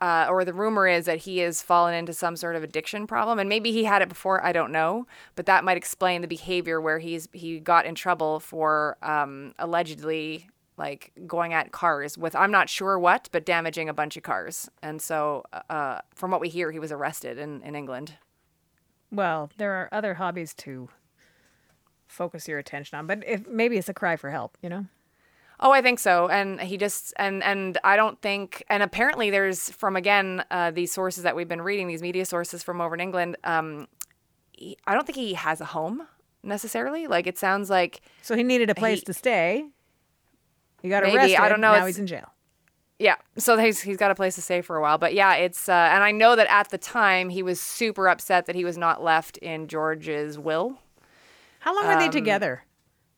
Uh, 0.01 0.27
or 0.29 0.45
the 0.45 0.53
rumor 0.53 0.87
is 0.87 1.07
that 1.07 1.17
he 1.17 1.39
has 1.39 1.61
fallen 1.61 1.93
into 1.93 2.13
some 2.13 2.37
sort 2.37 2.55
of 2.55 2.63
addiction 2.63 3.05
problem, 3.05 3.37
and 3.37 3.49
maybe 3.49 3.73
he 3.73 3.83
had 3.83 4.01
it 4.01 4.07
before. 4.07 4.41
I 4.45 4.53
don't 4.53 4.71
know, 4.71 5.05
but 5.35 5.45
that 5.47 5.65
might 5.65 5.75
explain 5.75 6.21
the 6.21 6.27
behavior 6.27 6.79
where 6.79 6.99
he's 6.99 7.27
he 7.33 7.59
got 7.59 7.85
in 7.85 7.95
trouble 7.95 8.39
for 8.39 8.95
um, 9.01 9.53
allegedly 9.59 10.47
like 10.77 11.11
going 11.27 11.53
at 11.53 11.73
cars 11.73 12.17
with 12.17 12.33
I'm 12.33 12.49
not 12.49 12.69
sure 12.69 12.97
what, 12.97 13.27
but 13.33 13.45
damaging 13.45 13.89
a 13.89 13.93
bunch 13.93 14.15
of 14.15 14.23
cars. 14.23 14.69
And 14.81 15.01
so, 15.01 15.43
uh, 15.69 15.99
from 16.15 16.31
what 16.31 16.39
we 16.39 16.47
hear, 16.47 16.71
he 16.71 16.79
was 16.79 16.93
arrested 16.93 17.37
in 17.37 17.61
in 17.61 17.75
England. 17.75 18.13
Well, 19.11 19.51
there 19.57 19.73
are 19.73 19.89
other 19.91 20.15
hobbies 20.15 20.53
to 20.55 20.89
focus 22.09 22.47
your 22.47 22.59
attention 22.59 22.97
on, 22.97 23.07
but 23.07 23.23
if 23.25 23.47
maybe 23.47 23.77
it's 23.77 23.87
a 23.87 23.93
cry 23.93 24.17
for 24.17 24.29
help, 24.31 24.57
you 24.61 24.67
know? 24.67 24.85
Oh, 25.61 25.71
I 25.71 25.81
think 25.81 25.99
so. 25.99 26.27
And 26.29 26.59
he 26.59 26.75
just 26.77 27.13
and 27.17 27.43
and 27.43 27.77
I 27.83 27.95
don't 27.95 28.21
think 28.21 28.63
and 28.69 28.81
apparently 28.83 29.29
there's 29.29 29.69
from 29.71 29.95
again 29.95 30.43
uh, 30.51 30.71
these 30.71 30.91
sources 30.91 31.23
that 31.23 31.35
we've 31.35 31.47
been 31.49 31.61
reading 31.61 31.87
these 31.87 32.01
media 32.01 32.25
sources 32.25 32.63
from 32.63 32.81
over 32.81 32.95
in 32.95 33.01
England. 33.01 33.37
Um, 33.43 33.87
he, 34.53 34.77
I 34.87 34.93
don't 34.93 35.05
think 35.05 35.17
he 35.17 35.33
has 35.35 35.61
a 35.61 35.65
home 35.65 36.07
necessarily. 36.43 37.07
Like 37.07 37.27
it 37.27 37.37
sounds 37.37 37.69
like 37.69 38.01
So 38.21 38.35
he 38.35 38.43
needed 38.43 38.69
a 38.69 38.75
place 38.75 38.99
He- 38.99 39.05
to 39.05 39.13
stay. 39.13 39.65
He 40.81 40.87
got 40.87 41.03
Maybe, 41.03 41.17
arrested. 41.17 41.41
I 41.41 41.49
don't 41.49 41.59
know, 41.61 41.73
Now 41.73 41.85
he's 41.85 41.99
in 41.99 42.07
jail. 42.07 42.31
Yeah, 42.97 43.15
so 43.37 43.57
he's 43.57 43.81
he's 43.81 43.95
got 43.97 44.11
a 44.11 44.15
place 44.15 44.35
to 44.35 44.41
stay 44.41 44.61
for 44.61 44.75
a 44.75 44.81
while, 44.81 44.97
but 44.97 45.13
yeah, 45.13 45.35
it's 45.35 45.69
uh, 45.69 45.73
and 45.73 46.03
I 46.03 46.11
know 46.11 46.35
that 46.35 46.47
at 46.49 46.69
the 46.69 46.77
time 46.77 47.29
he 47.29 47.43
was 47.43 47.59
super 47.61 48.07
upset 48.09 48.45
that 48.45 48.55
he 48.55 48.65
was 48.65 48.77
not 48.77 49.01
left 49.01 49.37
in 49.37 49.67
George's 49.67 50.37
will. 50.39 50.79
How 51.59 51.75
long 51.75 51.87
were 51.87 51.97
they 51.97 52.05
Um, 52.05 52.11
together? 52.11 52.63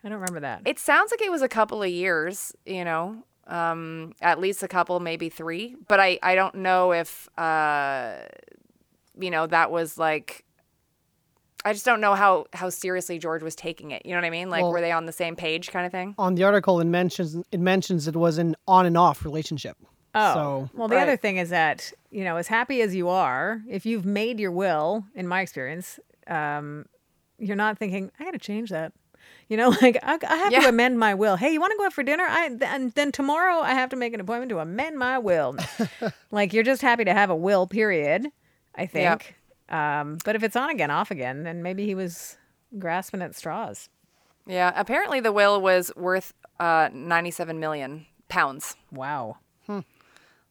I 0.04 0.10
don't 0.10 0.20
remember 0.20 0.40
that. 0.42 0.62
It 0.66 0.80
sounds 0.80 1.12
like 1.12 1.22
it 1.22 1.32
was 1.32 1.42
a 1.42 1.48
couple 1.50 1.82
of 1.84 1.90
years, 1.90 2.54
you 2.66 2.84
know, 2.84 3.24
um, 3.48 4.14
at 4.22 4.40
least 4.40 4.64
a 4.64 4.68
couple, 4.68 5.00
maybe 5.00 5.30
three, 5.30 5.76
but 5.88 6.00
I 6.00 6.18
I 6.24 6.36
don't 6.36 6.56
know 6.56 6.92
if 6.92 7.28
uh, 7.38 8.16
you 9.20 9.30
know 9.32 9.48
that 9.48 9.72
was 9.72 9.98
like. 9.98 10.46
I 11.64 11.74
just 11.74 11.86
don't 11.86 12.02
know 12.02 12.16
how 12.16 12.48
how 12.54 12.70
seriously 12.72 13.20
George 13.20 13.44
was 13.44 13.56
taking 13.56 13.92
it. 13.92 14.04
You 14.04 14.12
know 14.14 14.18
what 14.18 14.26
I 14.26 14.32
mean? 14.32 14.50
Like, 14.50 14.64
Well- 14.64 14.72
were 14.72 14.82
they 14.82 14.92
on 14.92 15.06
the 15.06 15.12
same 15.12 15.36
page, 15.36 15.70
kind 15.72 15.86
of 15.86 15.92
thing? 15.92 16.16
On 16.18 16.34
the 16.34 16.44
article, 16.44 16.80
it 16.80 16.86
mentions 16.86 17.36
it 17.52 17.60
mentions 17.60 18.08
it 18.08 18.16
was 18.16 18.40
an 18.40 18.56
on 18.68 18.88
and 18.88 18.98
off 18.98 19.24
relationship. 19.24 19.78
Oh, 20.16 20.34
So 20.34 20.70
well, 20.74 20.88
the 20.88 20.96
Right. 20.96 21.04
other 21.04 21.18
thing 21.18 21.38
is 21.38 21.50
that 21.52 21.94
you 22.10 22.24
know, 22.24 22.38
as 22.38 22.48
happy 22.48 22.82
as 22.82 22.96
you 22.96 23.10
are, 23.10 23.62
if 23.70 23.86
you've 23.86 24.06
made 24.06 24.40
your 24.40 24.52
will, 24.52 25.06
in 25.14 25.28
my 25.28 25.42
experience, 25.42 26.00
um, 26.26 26.86
you're 27.42 27.56
not 27.56 27.78
thinking, 27.78 28.12
"I 28.20 28.24
got 28.24 28.32
to 28.32 28.40
change 28.40 28.70
that." 28.70 28.94
You 29.50 29.58
know, 29.58 29.70
like 29.82 29.98
I, 30.04 30.18
I 30.28 30.36
have 30.36 30.54
to 30.54 30.70
amend 30.70 31.00
my 31.00 31.14
will. 31.14 31.36
Hey, 31.36 31.52
you 31.52 31.60
want 31.60 31.72
to 31.72 31.78
go 31.78 31.86
out 31.86 31.94
for 31.94 32.04
dinner? 32.04 32.26
I 32.28 32.58
and 32.62 32.92
then 32.94 33.12
tomorrow 33.12 33.60
I 33.60 33.74
have 33.74 33.90
to 33.90 33.96
make 33.96 34.14
an 34.14 34.20
appointment 34.20 34.50
to 34.50 34.60
amend 34.60 34.98
my 34.98 35.18
will. 35.18 35.58
like 36.32 36.54
you're 36.54 36.64
just 36.64 36.82
happy 36.82 37.06
to 37.06 37.14
have 37.14 37.30
a 37.30 37.36
will. 37.36 37.68
Period. 37.68 38.28
I 38.76 38.86
think. 38.86 39.36
Um, 39.70 40.18
but 40.24 40.36
if 40.36 40.44
it's 40.44 40.56
on 40.56 40.70
again, 40.70 40.92
off 40.92 41.12
again, 41.12 41.44
then 41.44 41.64
maybe 41.64 41.86
he 41.86 41.96
was 41.96 42.38
grasping 42.78 43.22
at 43.22 43.36
straws. 43.36 43.90
Yeah. 44.46 44.74
Apparently, 44.76 45.20
the 45.20 45.32
will 45.32 45.62
was 45.62 45.92
worth 45.96 46.34
uh, 46.60 46.90
ninety-seven 46.94 47.60
million 47.60 48.06
pounds. 48.28 48.76
Wow. 48.92 49.38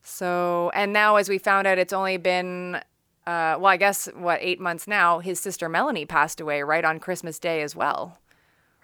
So, 0.03 0.71
and 0.75 0.93
now 0.93 1.17
as 1.17 1.29
we 1.29 1.39
found 1.39 1.67
out, 1.67 1.79
it's 1.79 1.93
only 1.93 2.17
been, 2.17 2.81
uh, 3.31 3.57
well, 3.59 3.67
I 3.67 3.77
guess, 3.77 4.09
what, 4.15 4.39
eight 4.43 4.61
months 4.61 4.87
now. 4.89 5.21
His 5.21 5.39
sister 5.39 5.69
Melanie 5.69 6.07
passed 6.07 6.41
away 6.41 6.63
right 6.63 6.85
on 6.85 6.99
Christmas 6.99 7.39
Day 7.39 7.63
as 7.63 7.77
well. 7.77 8.19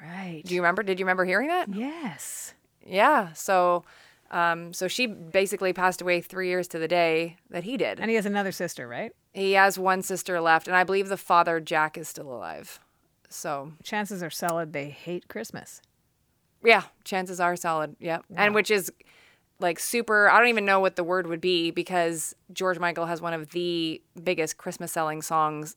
Right. 0.01 0.43
Do 0.45 0.55
you 0.55 0.61
remember? 0.61 0.83
Did 0.83 1.01
you 1.01 1.07
remember 1.07 1.25
hearing 1.25 1.49
that? 1.49 1.69
yes. 1.75 2.55
Yeah. 2.85 3.33
So, 3.33 3.85
um, 4.31 4.73
so 4.73 4.87
she 4.87 5.07
basically 5.07 5.73
passed 5.73 6.01
away 6.01 6.21
three 6.21 6.49
years 6.49 6.69
to 6.69 6.79
the 6.79 6.87
day 6.87 7.37
that 7.51 7.65
he 7.65 7.77
did. 7.77 7.99
And 7.99 8.09
he 8.11 8.15
has 8.17 8.27
another 8.27 8.53
sister, 8.53 8.87
right? 8.87 9.13
He 9.35 9.53
has 9.53 9.79
one 9.79 10.03
sister 10.03 10.41
left, 10.41 10.69
and 10.69 10.77
I 10.77 10.85
believe 10.85 11.09
the 11.09 11.17
father, 11.17 11.59
Jack, 11.61 11.99
is 11.99 12.09
still 12.09 12.33
alive. 12.33 12.79
So, 13.29 13.73
Chances 13.83 14.23
are 14.23 14.31
solid 14.31 14.73
they 14.73 14.91
hate 14.91 15.27
Christmas. 15.29 15.83
yeah, 16.65 16.85
chances 17.05 17.41
are 17.41 17.57
solid. 17.57 17.97
Yep. 17.99 18.25
And 18.37 18.55
which 18.55 18.71
is 18.71 18.93
like 19.59 19.79
super, 19.79 20.29
I 20.29 20.39
don't 20.39 20.49
even 20.49 20.65
know 20.65 20.81
what 20.81 20.97
the 20.97 21.05
word 21.05 21.27
would 21.27 21.41
be 21.41 21.71
because 21.71 22.35
George 22.53 22.79
Michael 22.79 23.07
has 23.07 23.21
one 23.21 23.33
of 23.33 23.51
the 23.51 24.03
biggest 24.23 24.59
Christmas 24.59 24.93
selling 24.93 25.23
songs 25.23 25.77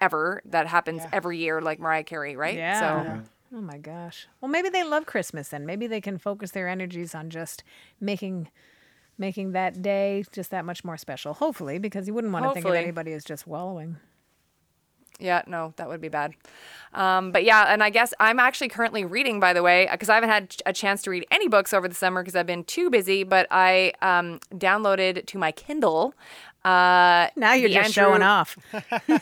ever 0.00 0.42
that 0.44 0.66
happens 0.66 1.02
every 1.12 1.38
year, 1.38 1.60
like 1.60 1.78
Mariah 1.78 2.04
Carey, 2.04 2.36
right? 2.36 2.56
Yeah. 2.56 2.80
So, 2.80 3.22
Oh 3.56 3.60
my 3.60 3.78
gosh. 3.78 4.26
Well, 4.40 4.50
maybe 4.50 4.68
they 4.68 4.82
love 4.82 5.06
Christmas 5.06 5.50
then. 5.50 5.64
Maybe 5.64 5.86
they 5.86 6.00
can 6.00 6.18
focus 6.18 6.50
their 6.50 6.66
energies 6.66 7.14
on 7.14 7.30
just 7.30 7.62
making 8.00 8.48
making 9.16 9.52
that 9.52 9.80
day 9.80 10.24
just 10.32 10.50
that 10.50 10.64
much 10.64 10.82
more 10.82 10.96
special. 10.96 11.34
Hopefully, 11.34 11.78
because 11.78 12.08
you 12.08 12.14
wouldn't 12.14 12.32
want 12.32 12.44
to 12.46 12.48
think 12.54 12.64
of 12.66 12.74
anybody 12.82 13.12
as 13.12 13.24
just 13.24 13.46
wallowing. 13.46 13.96
Yeah, 15.18 15.42
no, 15.46 15.72
that 15.76 15.88
would 15.88 16.00
be 16.00 16.08
bad. 16.08 16.34
Um, 16.92 17.32
but 17.32 17.42
yeah, 17.44 17.64
and 17.72 17.82
I 17.82 17.90
guess 17.90 18.14
I'm 18.20 18.38
actually 18.38 18.68
currently 18.68 19.04
reading, 19.04 19.40
by 19.40 19.52
the 19.52 19.62
way, 19.62 19.88
because 19.90 20.08
I 20.08 20.14
haven't 20.14 20.30
had 20.30 20.56
a 20.64 20.72
chance 20.72 21.02
to 21.02 21.10
read 21.10 21.26
any 21.30 21.48
books 21.48 21.72
over 21.72 21.88
the 21.88 21.94
summer 21.94 22.22
because 22.22 22.36
I've 22.36 22.46
been 22.46 22.64
too 22.64 22.88
busy, 22.88 23.24
but 23.24 23.46
I 23.50 23.92
um, 24.00 24.38
downloaded 24.54 25.26
to 25.26 25.38
my 25.38 25.50
Kindle. 25.50 26.14
Uh, 26.64 27.28
Now 27.36 27.52
you're 27.52 27.68
just 27.68 27.92
showing 27.92 28.22
off. 28.22 28.56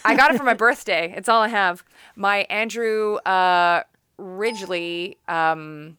I 0.05 0.15
got 0.15 0.33
it 0.35 0.37
for 0.39 0.45
my 0.45 0.55
birthday. 0.67 1.13
It's 1.17 1.29
all 1.29 1.43
I 1.43 1.49
have. 1.49 1.83
My 2.15 2.39
Andrew 2.51 3.17
uh, 3.17 3.83
Ridgely 4.19 5.17
um, 5.27 5.97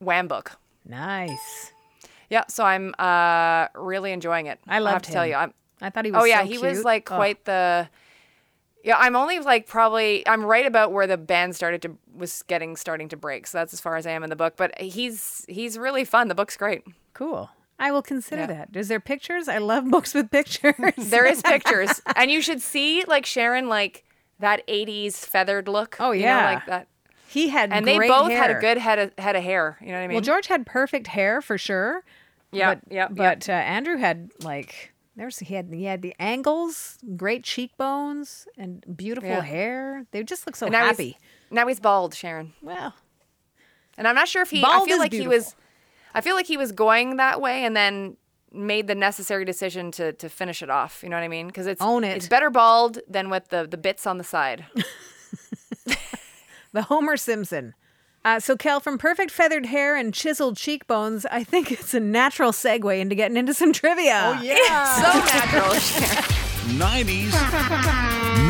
Wham 0.00 0.26
book. 0.26 0.52
Nice. 0.86 1.70
Yeah, 2.30 2.44
so 2.48 2.64
I'm 2.64 2.94
uh, 2.98 3.68
really 3.74 4.12
enjoying 4.12 4.46
it. 4.46 4.58
I 4.66 4.74
have 4.74 4.82
loved 4.82 5.04
to 5.04 5.12
tell 5.12 5.26
you, 5.26 5.34
I'm. 5.34 5.52
I 5.80 5.90
thought 5.90 6.04
he 6.06 6.10
was 6.10 6.22
Oh 6.22 6.24
yeah, 6.24 6.40
so 6.40 6.46
he 6.48 6.58
was 6.58 6.82
like 6.84 7.10
Oh, 7.12 7.16
quite 7.16 7.44
the. 7.44 7.88
Yeah, 8.84 8.96
I'm 8.98 9.16
only 9.16 9.38
like 9.40 9.66
probably 9.66 10.26
I'm 10.28 10.44
right 10.44 10.66
about 10.66 10.92
where 10.92 11.06
the 11.06 11.16
band 11.16 11.56
started 11.56 11.80
to 11.82 11.96
was 12.14 12.42
getting 12.42 12.76
starting 12.76 13.08
to 13.08 13.16
break. 13.16 13.46
So 13.46 13.58
that's 13.58 13.72
as 13.72 13.80
far 13.80 13.96
as 13.96 14.06
I 14.06 14.10
am 14.10 14.22
in 14.22 14.30
the 14.30 14.36
book. 14.36 14.54
But 14.56 14.78
he's 14.80 15.44
he's 15.48 15.78
really 15.78 16.04
fun. 16.04 16.28
The 16.28 16.34
book's 16.34 16.56
great. 16.56 16.82
cool. 17.14 17.50
I 17.76 17.90
will 17.90 18.02
consider 18.02 18.42
Yeah. 18.42 18.46
that. 18.46 18.68
Is 18.76 18.86
there 18.88 19.00
pictures? 19.00 19.48
I 19.48 19.58
love 19.58 19.90
books 19.90 20.14
with 20.14 20.30
pictures. 20.30 20.74
There 20.96 21.26
is 21.26 21.42
pictures, 21.54 22.00
and 22.14 22.30
you 22.30 22.40
should 22.40 22.62
see 22.62 23.02
like 23.08 23.26
Sharon 23.26 23.68
like 23.68 24.04
that 24.38 24.64
'80s 24.68 25.16
feathered 25.16 25.66
look. 25.66 25.96
Oh, 25.98 26.12
you 26.12 26.22
know, 26.22 26.26
yeah. 26.28 26.54
like 26.54 26.66
that. 26.66 26.86
he 27.26 27.48
had 27.48 27.72
And 27.72 27.84
they 27.86 27.98
both 27.98 28.30
had 28.30 28.50
a 28.50 28.60
good 28.60 28.78
head 28.78 28.98
of 29.00 29.12
head 29.18 29.34
of 29.34 29.42
hair. 29.42 29.76
You 29.80 29.88
know 29.88 29.94
what 29.94 29.98
I 30.00 30.06
mean? 30.06 30.14
Well, 30.14 30.22
George 30.22 30.46
had 30.46 30.66
perfect 30.66 31.08
hair 31.08 31.40
for 31.42 31.58
sure. 31.58 32.04
Yeah, 32.52 32.74
but, 32.76 32.92
yeah, 32.92 33.08
yeah. 33.08 33.08
But 33.10 33.48
uh, 33.48 33.52
Andrew 33.52 33.96
had 33.96 34.30
like 34.42 34.92
There's 35.16 35.38
he 35.38 35.54
had 35.54 35.72
he 35.72 35.84
had 35.84 36.02
the 36.02 36.14
angles, 36.18 36.98
great 37.16 37.44
cheekbones, 37.44 38.46
and 38.58 38.84
beautiful 38.96 39.30
Yeah. 39.30 39.40
hair. 39.42 40.06
They 40.10 40.22
just 40.24 40.46
look 40.46 40.56
so 40.56 40.66
now 40.68 40.86
happy. 40.86 41.04
he's 41.04 41.14
now 41.50 41.66
he's 41.68 41.80
bald, 41.80 42.14
Sharon. 42.14 42.52
Well, 42.62 42.94
And 43.96 44.08
I'm 44.08 44.14
not 44.16 44.28
sure 44.28 44.42
if 44.42 44.50
he. 44.50 44.60
Bald 44.60 44.82
I 44.82 44.86
feel 44.86 44.98
like 44.98 45.12
he 45.12 45.28
was. 45.28 45.54
I 46.14 46.20
feel 46.20 46.34
like 46.34 46.46
he 46.46 46.56
was 46.56 46.72
going 46.72 47.16
that 47.16 47.40
way 47.40 47.64
and 47.64 47.76
then 47.76 48.16
made 48.52 48.86
the 48.86 48.94
necessary 48.94 49.44
decision 49.44 49.90
to 49.92 50.12
to 50.14 50.28
finish 50.28 50.62
it 50.62 50.70
off. 50.70 51.00
You 51.02 51.08
know 51.10 51.16
what 51.16 51.22
I 51.24 51.28
mean? 51.28 51.46
Because 51.46 51.66
it's 51.68 51.82
Own 51.82 52.02
it. 52.04 52.16
It's 52.16 52.28
better 52.28 52.50
bald 52.50 52.98
than 53.08 53.30
with 53.30 53.48
the 53.48 53.66
the 53.68 53.76
bits 53.76 54.06
on 54.06 54.18
the 54.18 54.24
side. 54.24 54.66
the 56.72 56.82
Homer 56.82 57.16
Simpson. 57.16 57.74
Uh, 58.24 58.40
so, 58.40 58.56
Kel, 58.56 58.80
from 58.80 58.96
perfect 58.96 59.30
feathered 59.30 59.66
hair 59.66 59.96
and 59.96 60.14
chiseled 60.14 60.56
cheekbones, 60.56 61.26
I 61.26 61.44
think 61.44 61.70
it's 61.70 61.92
a 61.92 62.00
natural 62.00 62.52
segue 62.52 62.98
into 62.98 63.14
getting 63.14 63.36
into 63.36 63.52
some 63.52 63.72
trivia. 63.72 64.36
Oh 64.38 64.42
yeah. 64.42 64.94
so 64.96 65.18
natural. 65.38 65.74
90s 66.78 67.32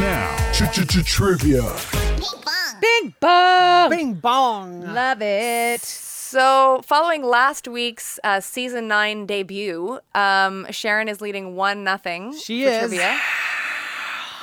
now. 0.00 0.37
Trivia. 1.04 1.62
Bing 1.92 2.20
bong. 2.44 2.80
Bing 2.80 3.14
bung! 3.20 3.90
Bing 3.90 4.14
bong. 4.14 4.94
Love 4.94 5.20
it. 5.20 5.80
So, 5.80 6.80
following 6.84 7.24
last 7.24 7.66
week's 7.66 8.20
uh, 8.22 8.40
season 8.40 8.87
nine 8.87 9.26
debut, 9.26 9.98
um, 10.14 10.66
Sharon 10.70 11.08
is 11.08 11.20
leading 11.20 11.56
one 11.56 11.82
nothing. 11.82 12.37
She 12.37 12.62
for 12.64 12.70
is. 12.70 12.78
Trivia. 12.78 13.18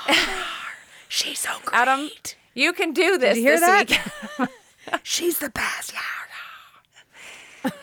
She's 1.08 1.40
so 1.40 1.52
great. 1.64 1.78
Adam, 1.78 2.10
you 2.54 2.74
can 2.74 2.92
do 2.92 3.18
this. 3.18 3.38
you 3.38 3.44
hear 3.44 3.60
this 3.60 4.00
that? 4.38 4.50
week. 4.92 5.00
She's 5.04 5.40
the 5.40 5.50
best. 5.50 5.94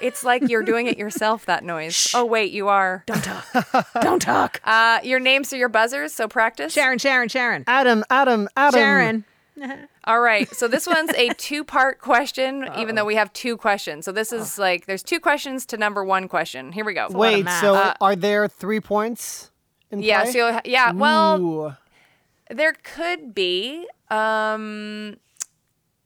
It's 0.01 0.25
like 0.25 0.49
you're 0.49 0.65
doing 0.65 0.89
it 0.89 0.99
yourself. 0.99 1.47
That 1.47 1.63
noise. 1.63 2.09
Oh 2.13 2.25
wait, 2.25 2.51
you 2.51 2.67
are. 2.69 3.05
Don't 3.07 3.23
talk. 3.23 3.87
Don't 4.01 4.21
talk. 4.23 4.61
Uh, 4.69 4.99
your 5.05 5.21
names 5.21 5.53
are 5.53 5.57
your 5.57 5.69
buzzers, 5.69 6.13
so 6.13 6.27
practice. 6.29 6.73
Sharon, 6.73 6.99
Sharon, 6.99 7.29
Sharon. 7.29 7.65
Adam, 7.69 8.05
Adam, 8.11 8.49
Adam. 8.57 8.79
Sharon. 8.79 9.25
All 10.05 10.21
right. 10.21 10.49
So 10.55 10.67
this 10.69 10.87
one's 10.87 11.11
a 11.15 11.29
two-part 11.35 12.01
question, 12.01 12.69
even 12.77 12.95
though 12.97 13.05
we 13.05 13.15
have 13.17 13.33
two 13.33 13.57
questions. 13.57 14.05
So 14.05 14.13
this 14.13 14.33
is 14.33 14.59
like 14.59 14.87
there's 14.87 15.03
two 15.03 15.21
questions 15.21 15.65
to 15.67 15.77
number 15.77 16.05
one 16.05 16.27
question. 16.29 16.73
Here 16.73 16.85
we 16.85 16.95
go. 16.95 17.07
Wait, 17.11 17.49
so 17.61 17.75
Uh, 17.77 17.95
are 18.01 18.17
there 18.17 18.49
three 18.49 18.81
points 18.81 19.51
in 19.91 20.01
Yeah. 20.03 20.23
play? 20.25 20.33
So 20.33 20.39
you'll 20.51 20.61
yeah. 20.65 20.93
Well, 20.93 21.41
Ooh. 21.41 21.73
there 22.51 22.73
could 22.83 23.33
be. 23.35 23.87
Um, 24.11 25.17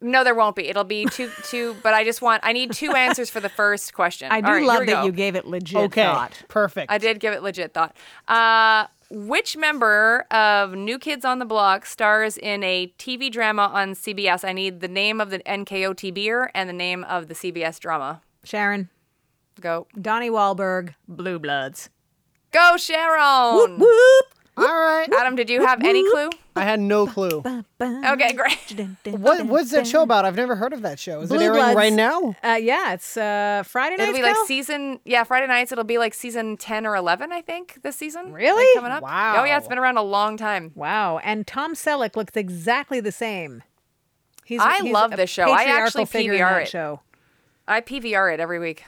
no, 0.03 0.25
there 0.25 0.35
won't 0.35 0.57
be. 0.57 0.69
It'll 0.69 0.85
be 0.85 1.05
two, 1.07 1.31
two. 1.45 1.77
But 1.83 1.95
I 1.95 2.05
just 2.05 2.21
want. 2.21 2.43
I 2.45 2.53
need 2.53 2.73
two 2.73 2.93
answers 2.93 3.31
for 3.31 3.41
the 3.41 3.49
first 3.49 3.95
question. 3.95 4.31
I 4.31 4.41
do 4.41 4.47
All 4.47 4.53
right, 4.53 4.59
here 4.61 4.69
love 4.69 4.87
that 4.87 4.93
go. 5.01 5.05
you 5.05 5.13
gave 5.13 5.37
it 5.37 5.47
legit 5.47 5.79
okay, 5.79 6.05
thought. 6.05 6.43
perfect. 6.49 6.91
I 6.91 6.99
did 6.99 7.21
give 7.21 7.33
it 7.33 7.43
legit 7.43 7.73
thought. 7.73 7.97
Uh, 8.29 8.87
which 9.11 9.57
member 9.57 10.27
of 10.31 10.73
New 10.75 10.99
Kids 10.99 11.25
on 11.25 11.39
the 11.39 11.45
Block 11.45 11.85
stars 11.85 12.39
in 12.39 12.63
a 12.65 12.93
TV 12.99 13.31
drama 13.31 13.71
on 13.73 13.93
CBS? 13.93 14.47
I 14.47 14.53
need 14.53 14.81
the 14.81 14.89
name 14.89 15.21
of 15.21 15.31
the 15.31 15.41
NKOTBer 15.41 16.49
and 16.55 16.69
the 16.69 16.73
name 16.75 17.05
of 17.05 17.29
the 17.29 17.35
CBS 17.35 17.79
drama. 17.79 18.23
Sharon. 18.45 18.89
Go. 19.61 19.87
Donnie 20.01 20.31
Wahlberg. 20.31 20.95
Blue 21.07 21.39
Bloods. 21.39 21.91
Go, 22.53 22.77
Sharon! 22.77 23.79
Whoop. 23.79 24.27
All 24.57 24.65
right. 24.65 25.09
Adam, 25.19 25.35
did 25.35 25.49
you 25.49 25.65
have 25.65 25.83
any 25.83 26.09
clue? 26.11 26.29
I 26.55 26.65
had 26.65 26.79
no 26.79 27.07
clue. 27.07 27.43
Okay, 27.81 28.33
great. 28.35 28.81
What 29.07 29.47
what's 29.47 29.71
that 29.71 29.87
show 29.87 30.03
about? 30.03 30.27
I've 30.27 30.37
never 30.37 30.55
heard 30.57 30.75
of 30.75 30.83
that 30.83 30.99
show. 30.99 31.23
Is 31.23 31.31
Blue 31.31 31.39
it 31.39 31.45
airing 31.45 31.57
Bloods. 31.59 31.77
right 31.77 31.93
now? 31.93 32.37
Uh, 32.45 32.59
yeah, 32.61 32.93
it's 32.93 33.17
uh, 33.17 33.63
Friday 33.67 33.97
night. 33.97 34.11
It'll 34.11 34.15
be 34.17 34.23
like 34.23 34.37
season, 34.47 35.01
yeah, 35.07 35.25
Friday 35.25 35.47
nights. 35.47 35.73
It'll 35.73 35.85
be 35.85 35.97
like 35.97 36.13
season 36.13 36.59
10 36.59 36.87
or 36.87 36.95
11, 36.97 37.33
I 37.33 37.41
think, 37.41 37.79
this 37.83 37.97
season. 37.97 38.27
like, 38.27 38.35
Really? 38.35 38.75
coming 38.77 38.93
up. 38.93 39.03
Wow. 39.03 39.37
Oh, 39.39 39.45
yeah, 39.45 39.57
it's 39.57 39.69
been 39.69 39.79
around 39.79 39.97
a 39.97 40.03
long 40.03 40.37
time. 40.37 40.73
Wow, 40.75 41.19
and 41.19 41.47
Tom 41.47 41.75
Selleck 41.75 42.15
looks 42.15 42.37
exactly 42.37 43.01
the 43.01 43.13
same. 43.13 43.63
He's, 44.45 44.61
I 44.61 44.83
he's 44.83 44.93
love 44.93 45.13
this 45.17 45.31
show. 45.31 45.45
I 45.51 45.65
actually 45.65 46.05
PVR 46.05 46.63
it. 46.63 46.69
show. 46.69 47.01
I 47.67 47.81
PVR 47.81 48.35
it 48.35 48.41
every 48.41 48.59
week. 48.59 48.85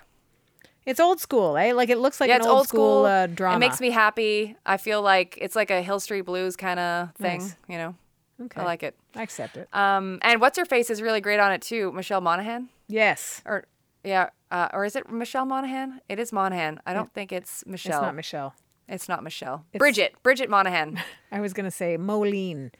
It's 0.86 1.00
old 1.00 1.18
school, 1.20 1.56
eh? 1.56 1.72
Like 1.72 1.88
it 1.88 1.98
looks 1.98 2.20
like 2.20 2.28
yeah, 2.28 2.34
an 2.36 2.40
it's 2.42 2.46
old, 2.48 2.68
school, 2.68 3.04
uh, 3.06 3.26
drama. 3.26 3.56
It 3.56 3.58
makes 3.60 3.80
me 3.80 3.90
happy. 3.90 4.54
I 4.66 4.76
feel 4.76 5.00
like 5.00 5.38
it's 5.40 5.56
like 5.56 5.70
a 5.70 5.80
Hill 5.80 5.98
Street 6.00 6.22
Blues 6.22 6.56
kind 6.56 6.78
of 6.78 7.14
thing, 7.14 7.40
Nice. 7.40 7.56
you 7.68 7.78
know? 7.78 7.94
Okay. 8.42 8.60
I 8.60 8.64
like 8.64 8.82
it. 8.82 8.94
I 9.14 9.22
accept 9.22 9.56
it. 9.56 9.68
Um, 9.72 10.18
and 10.22 10.40
what's 10.40 10.58
her 10.58 10.64
face 10.64 10.90
is 10.90 11.00
really 11.00 11.20
great 11.20 11.40
on 11.40 11.52
it 11.52 11.62
too. 11.62 11.90
Michelle 11.92 12.20
Monaghan, 12.20 12.68
yes, 12.88 13.40
or 13.46 13.64
yeah, 14.02 14.28
uh, 14.50 14.68
or 14.74 14.84
is 14.84 14.96
it 14.96 15.10
Michelle 15.10 15.46
Monaghan? 15.46 16.00
It 16.08 16.18
is 16.18 16.32
Monaghan. 16.32 16.80
I 16.84 16.92
don't 16.92 17.12
think 17.14 17.32
it's 17.32 17.64
Michelle. 17.66 17.98
it's 18.00 18.02
not 18.02 18.14
Michelle. 18.14 18.54
It's 18.88 19.08
not 19.08 19.22
Michelle. 19.24 19.64
It's- 19.72 19.78
Bridget. 19.78 20.14
Bridget 20.22 20.50
Monaghan. 20.50 21.00
I 21.32 21.40
was 21.40 21.52
gonna 21.54 21.70
say 21.70 21.96
Moline, 21.96 22.72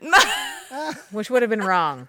which 1.12 1.30
would 1.30 1.42
have 1.42 1.50
been 1.50 1.60
wrong. 1.62 2.08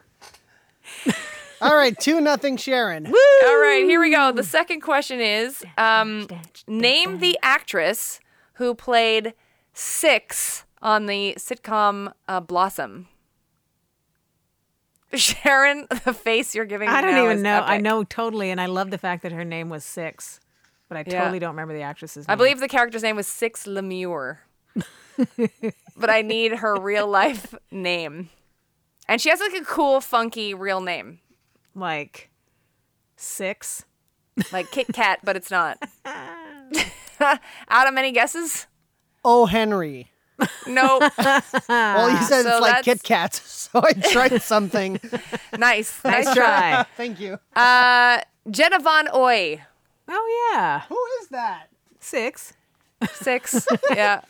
All 1.64 1.76
right, 1.76 1.98
two 1.98 2.20
nothing 2.22 2.58
Sharon. 2.58 3.08
All 3.08 3.12
right, 3.14 3.84
here 3.86 4.00
we 4.02 4.12
go. 4.12 4.32
The 4.32 4.44
second 4.44 4.82
question 4.82 5.20
is 5.22 5.64
um, 5.78 6.28
name 6.68 7.20
the 7.20 7.38
actress 7.42 8.20
who 8.56 8.76
played 8.76 9.34
Six 9.74 10.66
on 10.82 11.06
the 11.06 11.36
sitcom 11.38 12.12
uh, 12.28 12.40
Blossom. 12.42 13.08
Sharon, 15.14 15.88
the 16.06 16.14
face 16.14 16.54
you're 16.56 16.66
giving. 16.66 16.90
I 16.90 17.02
don't 17.02 17.12
now 17.12 17.24
even 17.26 17.38
is 17.38 17.44
know. 17.44 17.62
I 17.62 17.78
know 17.78 18.04
totally, 18.04 18.50
and 18.52 18.60
I 18.60 18.66
love 18.66 18.92
the 18.92 18.98
fact 18.98 19.24
that 19.24 19.32
her 19.32 19.46
name 19.46 19.70
was 19.70 19.86
Six, 19.86 20.40
but 20.90 20.98
I 20.98 21.04
Yeah. 21.08 21.20
totally 21.22 21.40
don't 21.40 21.52
remember 21.52 21.74
the 21.74 21.82
actress's 21.84 22.28
name. 22.28 22.34
I 22.34 22.36
believe 22.36 22.60
the 22.60 22.68
character's 22.68 23.04
name 23.04 23.16
was 23.16 23.28
Six 23.28 23.66
LeMeure, 23.66 24.40
but 25.96 26.10
I 26.10 26.22
need 26.24 26.56
her 26.56 26.76
real 26.80 27.08
life 27.08 27.54
name. 27.72 28.30
And 29.08 29.20
she 29.22 29.30
has 29.30 29.40
like 29.40 29.54
a 29.54 29.66
cool, 29.66 30.02
funky 30.02 30.54
real 30.54 30.82
name, 30.82 31.20
like 31.76 32.30
Six. 33.16 33.86
like 34.52 34.72
Kit 34.72 34.88
Kat, 34.94 35.20
but 35.24 35.36
it's 35.36 35.52
not. 35.52 35.78
Adam, 37.70 37.98
any 37.98 38.12
guesses? 38.12 38.68
Oh 39.24 39.46
Henry. 39.46 40.10
No. 40.68 41.00
Well, 41.70 42.10
you 42.12 42.18
said 42.26 42.44
so 42.44 42.50
it's 42.50 42.62
like 42.62 42.84
that's- 42.84 42.84
Kit 42.86 43.04
Kat, 43.04 43.34
so 43.46 43.82
I 43.84 43.94
tried 43.94 44.42
something. 44.42 45.00
nice, 45.58 46.04
Nice 46.04 46.26
nice. 46.26 46.34
try. 46.36 46.86
Thank 46.98 47.20
you. 47.20 47.40
Uh, 47.56 48.20
Jenna 48.50 48.80
Von 48.80 49.08
Oy, 49.14 49.62
oh 50.10 50.52
yeah, 50.54 50.82
Who 50.90 51.00
is 51.22 51.30
that? 51.30 51.68
Six. 52.00 52.54
six. 53.14 53.66
yeah, 53.92 54.22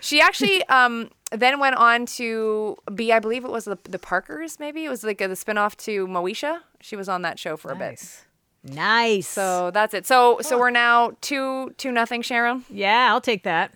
she 0.00 0.20
actually 0.20 0.64
um 0.66 1.10
then 1.34 1.58
went 1.58 1.76
on 1.76 2.06
to 2.06 2.76
be, 2.94 3.12
I 3.12 3.18
believe 3.18 3.44
it 3.44 3.50
was 3.50 3.64
the, 3.64 3.78
the 3.84 3.98
Parkers. 3.98 4.58
Maybe 4.60 4.84
it 4.84 4.88
was 4.88 5.04
like 5.04 5.20
a, 5.20 5.28
the 5.28 5.34
spinoff 5.34 5.76
to 5.78 6.06
Moesha. 6.06 6.60
She 6.80 6.96
was 6.96 7.08
on 7.08 7.22
that 7.22 7.38
show 7.38 7.56
for 7.56 7.70
a 7.70 7.76
bit. 7.76 7.90
Nice. 7.90 8.24
Nice. 8.64 9.28
So 9.28 9.70
that's 9.72 9.92
it. 9.92 10.06
So 10.06 10.38
so 10.40 10.58
we're 10.58 10.70
now 10.70 11.16
two 11.20 11.74
two 11.78 11.90
nothing, 11.90 12.22
Sharon. 12.22 12.64
yeah, 12.70 13.08
I'll 13.10 13.20
take 13.20 13.42
that. 13.42 13.72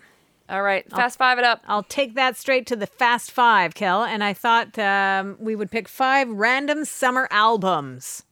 All 0.49 0.61
right, 0.61 0.89
fast 0.89 1.17
five 1.17 1.37
it 1.37 1.43
up. 1.43 1.61
I'll 1.67 1.83
take 1.83 2.15
that 2.15 2.37
straight 2.37 2.67
to 2.67 2.77
the 2.77 2.87
fast 2.87 3.31
five, 3.31 3.75
Kel. 3.75 4.05
And 4.05 4.23
I 4.23 4.31
thought 4.31 4.79
um, 4.79 5.35
we 5.41 5.57
would 5.57 5.69
pick 5.69 5.89
five 5.89 6.29
random 6.29 6.85
summer 6.85 7.27
albums. 7.31 8.23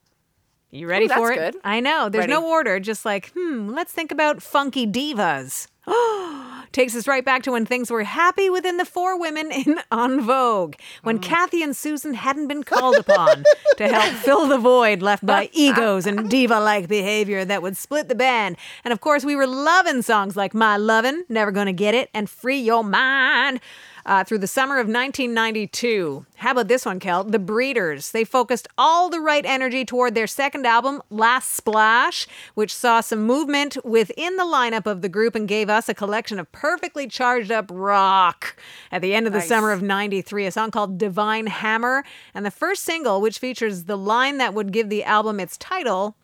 You 0.71 0.87
ready 0.87 1.05
Ooh, 1.05 1.09
for 1.09 1.33
it? 1.33 1.35
good. 1.35 1.61
I 1.65 1.81
know. 1.81 2.07
There's 2.07 2.27
no 2.27 2.47
order. 2.47 2.79
Just 2.79 3.03
like, 3.03 3.31
hmm, 3.35 3.67
let's 3.69 3.91
think 3.91 4.11
about 4.13 4.41
funky 4.41 4.87
divas. 4.87 5.67
Takes 6.75 6.93
us 6.93 7.07
right 7.07 7.23
back 7.23 7.41
to 7.43 7.53
when 7.53 7.65
things 7.65 7.89
were 7.89 8.03
happy 8.03 8.49
within 8.49 8.75
the 8.75 8.83
four 8.83 9.17
women 9.17 9.49
in 9.49 9.79
En 9.93 10.19
Vogue, 10.19 10.75
when 11.03 11.19
mm. 11.19 11.21
Kathy 11.21 11.63
and 11.63 11.73
Susan 11.73 12.15
hadn't 12.15 12.49
been 12.49 12.63
called 12.65 12.97
upon 12.97 13.45
to 13.77 13.87
help 13.87 14.13
fill 14.15 14.45
the 14.45 14.57
void 14.57 15.01
left 15.01 15.25
by 15.25 15.49
egos 15.53 16.05
and 16.05 16.29
diva 16.29 16.59
like 16.59 16.89
behavior 16.89 17.45
that 17.45 17.61
would 17.61 17.77
split 17.77 18.09
the 18.09 18.13
band. 18.13 18.57
And 18.83 18.91
of 18.91 18.99
course, 18.99 19.23
we 19.23 19.37
were 19.37 19.47
loving 19.47 20.01
songs 20.01 20.35
like 20.35 20.53
My 20.53 20.75
Lovin', 20.75 21.23
Never 21.29 21.49
Gonna 21.49 21.71
Get 21.71 21.95
It, 21.95 22.09
and 22.13 22.29
Free 22.29 22.59
Your 22.59 22.83
Mind. 22.83 23.61
Uh, 24.05 24.23
through 24.23 24.37
the 24.37 24.45
summer 24.45 24.75
of 24.75 24.85
1992. 24.85 26.27
How 26.35 26.51
about 26.51 26.67
this 26.67 26.85
one, 26.85 26.99
Kel? 26.99 27.23
The 27.23 27.39
Breeders. 27.39 28.11
They 28.11 28.23
focused 28.23 28.67
all 28.77 29.09
the 29.09 29.19
right 29.19 29.43
energy 29.43 29.83
toward 29.83 30.13
their 30.13 30.27
second 30.27 30.67
album, 30.67 31.01
Last 31.09 31.49
Splash, 31.53 32.27
which 32.53 32.71
saw 32.71 33.01
some 33.01 33.23
movement 33.23 33.77
within 33.83 34.37
the 34.37 34.43
lineup 34.43 34.85
of 34.85 35.01
the 35.01 35.09
group 35.09 35.33
and 35.33 35.47
gave 35.47 35.71
us 35.71 35.89
a 35.89 35.95
collection 35.95 36.37
of 36.37 36.51
perfectly 36.51 37.07
charged 37.07 37.51
up 37.51 37.71
rock. 37.73 38.55
At 38.91 39.01
the 39.01 39.15
end 39.15 39.25
of 39.25 39.33
the 39.33 39.39
Nice. 39.39 39.47
summer 39.47 39.71
of 39.71 39.81
93, 39.81 40.45
a 40.45 40.51
song 40.51 40.69
called 40.69 40.99
Divine 40.99 41.47
Hammer, 41.47 42.03
and 42.35 42.45
the 42.45 42.51
first 42.51 42.83
single, 42.83 43.21
which 43.21 43.39
features 43.39 43.85
the 43.85 43.97
line 43.97 44.37
that 44.37 44.53
would 44.53 44.71
give 44.71 44.89
the 44.89 45.03
album 45.03 45.39
its 45.39 45.57
title. 45.57 46.15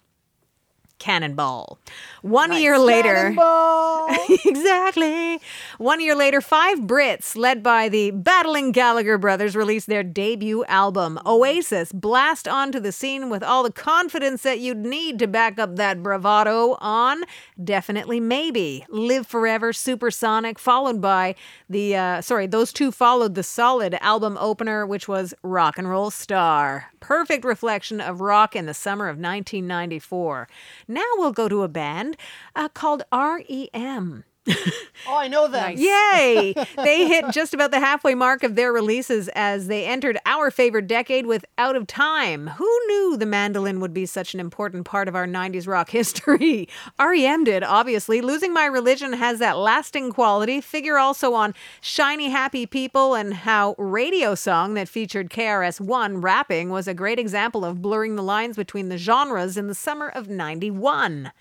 Cannonball. 1.02 1.80
One 2.22 2.54
year 2.54 2.78
later, 2.78 3.34
Cannonball! 3.36 4.16
exactly. 4.46 5.40
One 5.80 6.00
year 6.00 6.14
later, 6.14 6.42
five 6.42 6.78
Brits, 6.82 7.36
led 7.36 7.64
by 7.64 7.90
the 7.90 8.12
battling 8.12 8.72
Gallagher 8.72 9.18
brothers, 9.18 9.56
released 9.56 9.88
their 9.88 10.04
debut 10.04 10.64
album. 10.66 11.18
Oasis 11.26 11.92
blast 11.92 12.48
onto 12.48 12.80
the 12.80 12.92
scene 12.92 13.32
with 13.32 13.42
all 13.42 13.64
the 13.64 13.72
confidence 13.72 14.44
that 14.44 14.60
you'd 14.60 14.78
need 14.78 15.18
to 15.18 15.28
back 15.28 15.58
up 15.58 15.76
that 15.78 16.04
bravado 16.04 16.78
on 16.80 17.24
Definitely 17.62 18.20
Maybe, 18.20 18.86
Live 18.90 19.26
Forever, 19.26 19.74
Supersonic, 19.74 20.60
followed 20.60 21.02
by 21.02 21.34
the, 21.68 21.96
uh, 21.96 22.22
sorry, 22.22 22.46
those 22.46 22.72
two 22.72 22.92
followed 22.92 23.34
the 23.34 23.42
solid 23.42 23.96
album 24.02 24.38
opener, 24.40 24.86
which 24.86 25.08
was 25.08 25.34
Rock 25.42 25.80
and 25.80 25.90
Roll 25.90 26.12
Star. 26.12 26.92
Perfect 27.00 27.44
reflection 27.44 28.00
of 28.00 28.22
rock 28.22 28.56
in 28.56 28.68
the 28.68 28.76
summer 28.76 29.06
of 29.06 29.16
1994. 29.18 30.48
Now 30.91 31.08
we'll 31.15 31.32
go 31.32 31.47
to 31.47 31.63
a 31.63 31.69
band 31.69 32.17
uh, 32.54 32.67
called 32.67 33.04
REM. 33.13 34.25
Oh, 34.47 35.17
I 35.17 35.27
know 35.27 35.47
that. 35.47 35.77
Yay! 35.77 36.54
they 36.75 37.08
hit 37.08 37.25
just 37.32 37.54
about 37.54 37.71
the 37.71 37.80
halfway 37.80 38.15
mark 38.15 38.43
of 38.43 38.56
their 38.56 38.71
releases 38.71 39.30
as 39.30 39.67
they 39.67 39.86
entered 39.86 40.17
our 40.25 40.51
favorite 40.51 40.88
decade 40.88 41.25
with 41.25 41.45
Out 41.58 41.75
of 41.75 41.88
Time. 41.88 42.47
Who 42.47 42.80
knew 42.88 43.17
the 43.17 43.25
mandolin 43.25 43.80
would 43.80 43.93
be 43.93 44.06
such 44.06 44.34
an 44.34 44.39
important 44.39 44.86
part 44.86 45.08
of 45.08 45.15
our 45.15 45.27
90s 45.27 45.67
rock 45.67 45.89
history? 45.91 46.67
REM 46.99 47.43
did, 47.43 47.63
obviously. 47.63 48.21
Losing 48.21 48.54
My 48.54 48.65
Religion 48.65 49.13
has 49.13 49.39
that 49.39 49.58
lasting 49.58 50.12
quality. 50.12 50.62
Figure 50.62 50.97
also 50.97 51.34
on 51.34 51.54
Shiny 51.80 52.30
Happy 52.30 52.65
People 52.65 53.15
and 53.15 53.34
how 53.34 53.75
Radio 53.77 54.36
Song 54.36 54.73
that 54.75 54.88
featured 54.88 55.30
KRS-One 55.30 56.21
rapping 56.21 56.69
was 56.69 56.88
a 56.88 56.93
great 56.93 57.19
example 57.19 57.63
of 57.65 57.82
blurring 57.82 58.15
the 58.15 58.23
lines 58.23 58.56
between 58.56 58.89
the 58.89 58.97
genres 58.97 59.58
in 59.58 59.67
the 59.67 59.75
summer 59.75 60.10
of 60.10 60.30
91. 60.30 61.32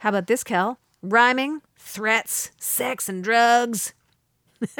How 0.00 0.08
about 0.10 0.26
this, 0.26 0.44
Kel? 0.44 0.78
Rhyming, 1.02 1.62
threats, 1.76 2.50
sex, 2.58 3.08
and 3.08 3.22
drugs. 3.22 3.94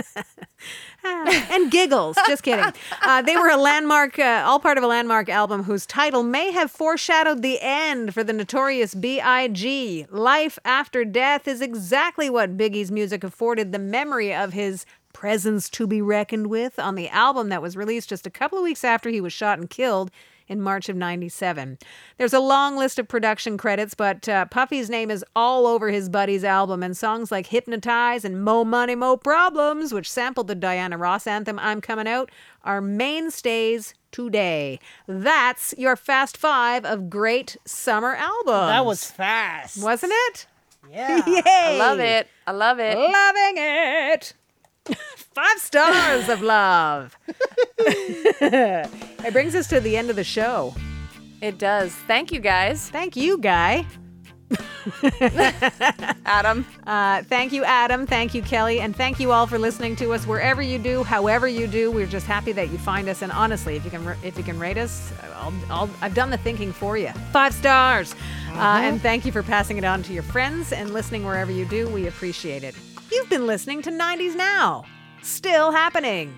And 1.04 1.70
giggles. 1.70 2.16
Just 2.26 2.42
kidding. 2.42 2.72
Uh, 3.02 3.22
they 3.22 3.37
were 3.37 3.48
a 3.48 3.57
landmark, 3.57 4.18
uh, 4.18 4.42
all 4.44 4.59
part 4.59 4.76
of 4.76 4.85
a 4.85 4.87
landmark 4.87 5.28
album 5.31 5.62
whose 5.62 5.87
title 5.87 6.22
may 6.22 6.50
have 6.50 6.70
foreshadowed 6.70 7.40
the 7.40 7.59
end 7.61 8.12
for 8.12 8.22
the 8.22 8.33
notorious 8.33 8.94
B.I.G. 8.94 10.07
Life 10.11 10.59
after 10.64 11.04
death 11.04 11.48
is 11.48 11.62
exactly 11.62 12.28
what 12.28 12.59
Biggie's 12.59 12.90
music 12.90 13.24
afforded 13.24 13.72
the 13.72 13.78
memory 13.78 14.35
of 14.35 14.52
his 14.52 14.85
presence 15.14 15.70
to 15.70 15.87
be 15.87 16.02
reckoned 16.02 16.48
with 16.48 16.78
on 16.78 16.96
the 16.96 17.09
album 17.09 17.48
that 17.48 17.62
was 17.62 17.76
released 17.76 18.11
just 18.11 18.26
a 18.26 18.31
couple 18.31 18.59
of 18.59 18.64
weeks 18.64 18.85
after 18.85 19.09
he 19.09 19.20
was 19.20 19.33
shot 19.33 19.59
and 19.59 19.70
killed 19.70 20.11
in 20.48 20.61
March 20.61 20.88
of 20.88 20.96
97. 20.96 21.78
There's 22.16 22.32
a 22.32 22.40
long 22.40 22.76
list 22.76 22.98
of 22.98 23.06
production 23.08 23.56
credits, 23.56 23.94
but 23.94 24.28
uh, 24.28 24.46
Puffy's 24.46 24.90
name 24.90 25.11
is 25.11 25.24
all 25.37 25.66
over 25.66 25.90
his 25.90 26.08
buddy's 26.08 26.44
album, 26.44 26.82
and 26.82 26.96
songs 26.96 27.30
like 27.30 27.46
Hypnotize 27.46 28.24
and 28.24 28.42
Mo 28.42 28.64
Money, 28.64 28.94
Mo 28.94 29.16
Problems, 29.16 29.92
which 29.92 30.11
sampled 30.11 30.48
the 30.48 30.54
Diana 30.54 30.96
Ross 30.98 31.26
anthem 31.26 31.58
I'm 31.58 31.80
Coming 31.80 32.08
Out, 32.08 32.30
are 32.64 32.80
mainstays 32.80 33.94
today. 34.11 34.80
That's 35.06 35.74
your 35.76 35.96
Fast 35.96 36.37
Five 36.37 36.84
of 36.84 37.11
great 37.11 37.56
summer 37.64 38.14
albums. 38.14 38.68
That 38.68 38.87
was 38.87 39.04
fast. 39.04 39.82
Wasn't 39.82 40.12
it? 40.26 40.46
Yeah. 40.90 41.22
Yay! 41.26 41.42
I 41.46 41.78
love 41.78 42.00
it. 42.00 42.28
I 42.46 42.52
love 42.52 42.78
it. 42.78 42.96
Loving 42.96 43.54
it. 43.56 44.34
Five 45.16 45.59
stars 45.59 46.29
of 46.29 46.42
love. 46.42 47.16
it 47.79 49.33
brings 49.33 49.55
us 49.55 49.68
to 49.68 49.81
the 49.81 49.96
end 49.96 50.11
of 50.11 50.16
the 50.16 50.24
show. 50.24 50.74
It 51.40 51.59
does. 51.59 51.92
Thank 51.92 52.33
you 52.33 52.40
guys. 52.40 52.90
Thank 52.90 53.16
you, 53.16 53.38
Guy. 53.38 53.87
Adam. 56.24 56.64
Uh, 56.87 57.22
thank 57.24 57.53
you, 57.53 57.64
Adam. 57.64 58.07
Thank 58.07 58.35
you, 58.35 58.42
Kelly. 58.42 58.81
And 58.81 58.96
thank 58.96 59.20
you 59.20 59.33
all 59.33 59.46
for 59.46 59.59
listening 59.59 59.94
to 59.96 60.12
us 60.12 60.27
wherever 60.27 60.62
you 60.62 60.79
do, 60.79 61.03
however 61.05 61.46
you 61.46 61.66
do. 61.66 61.90
We're 61.90 62.07
just 62.07 62.27
happy 62.27 62.53
that 62.53 62.70
you 62.70 62.79
find 62.79 63.09
us. 63.09 63.22
And 63.22 63.31
honestly, 63.31 63.77
if 63.77 63.85
you 63.85 63.90
can, 63.90 64.07
if 64.24 64.38
you 64.38 64.44
can 64.44 64.59
rate 64.59 64.79
us, 64.79 65.12
I'll, 65.35 65.53
I'll, 65.70 65.90
I've 66.01 66.14
done 66.14 66.31
the 66.31 66.38
thinking 66.38 66.72
for 66.72 66.96
you. 66.96 67.11
Five 67.33 67.55
stars. 67.55 68.14
Uh, 68.53 68.81
and 68.83 69.01
thank 69.01 69.24
you 69.24 69.33
for 69.33 69.42
passing 69.42 69.77
it 69.77 69.85
on 69.85 70.03
to 70.05 70.12
your 70.12 70.22
friends 70.22 70.72
and 70.72 70.92
listening 70.92 71.24
wherever 71.24 71.53
you 71.53 71.66
do. 71.66 71.88
We 71.90 72.07
appreciate 72.07 72.64
it. 72.64 72.74
You've 73.10 73.30
been 73.30 73.46
listening 73.46 73.80
to 73.82 73.90
90s 73.90 74.36
Now. 74.36 74.84
Still 75.22 75.72
happening. 75.72 76.34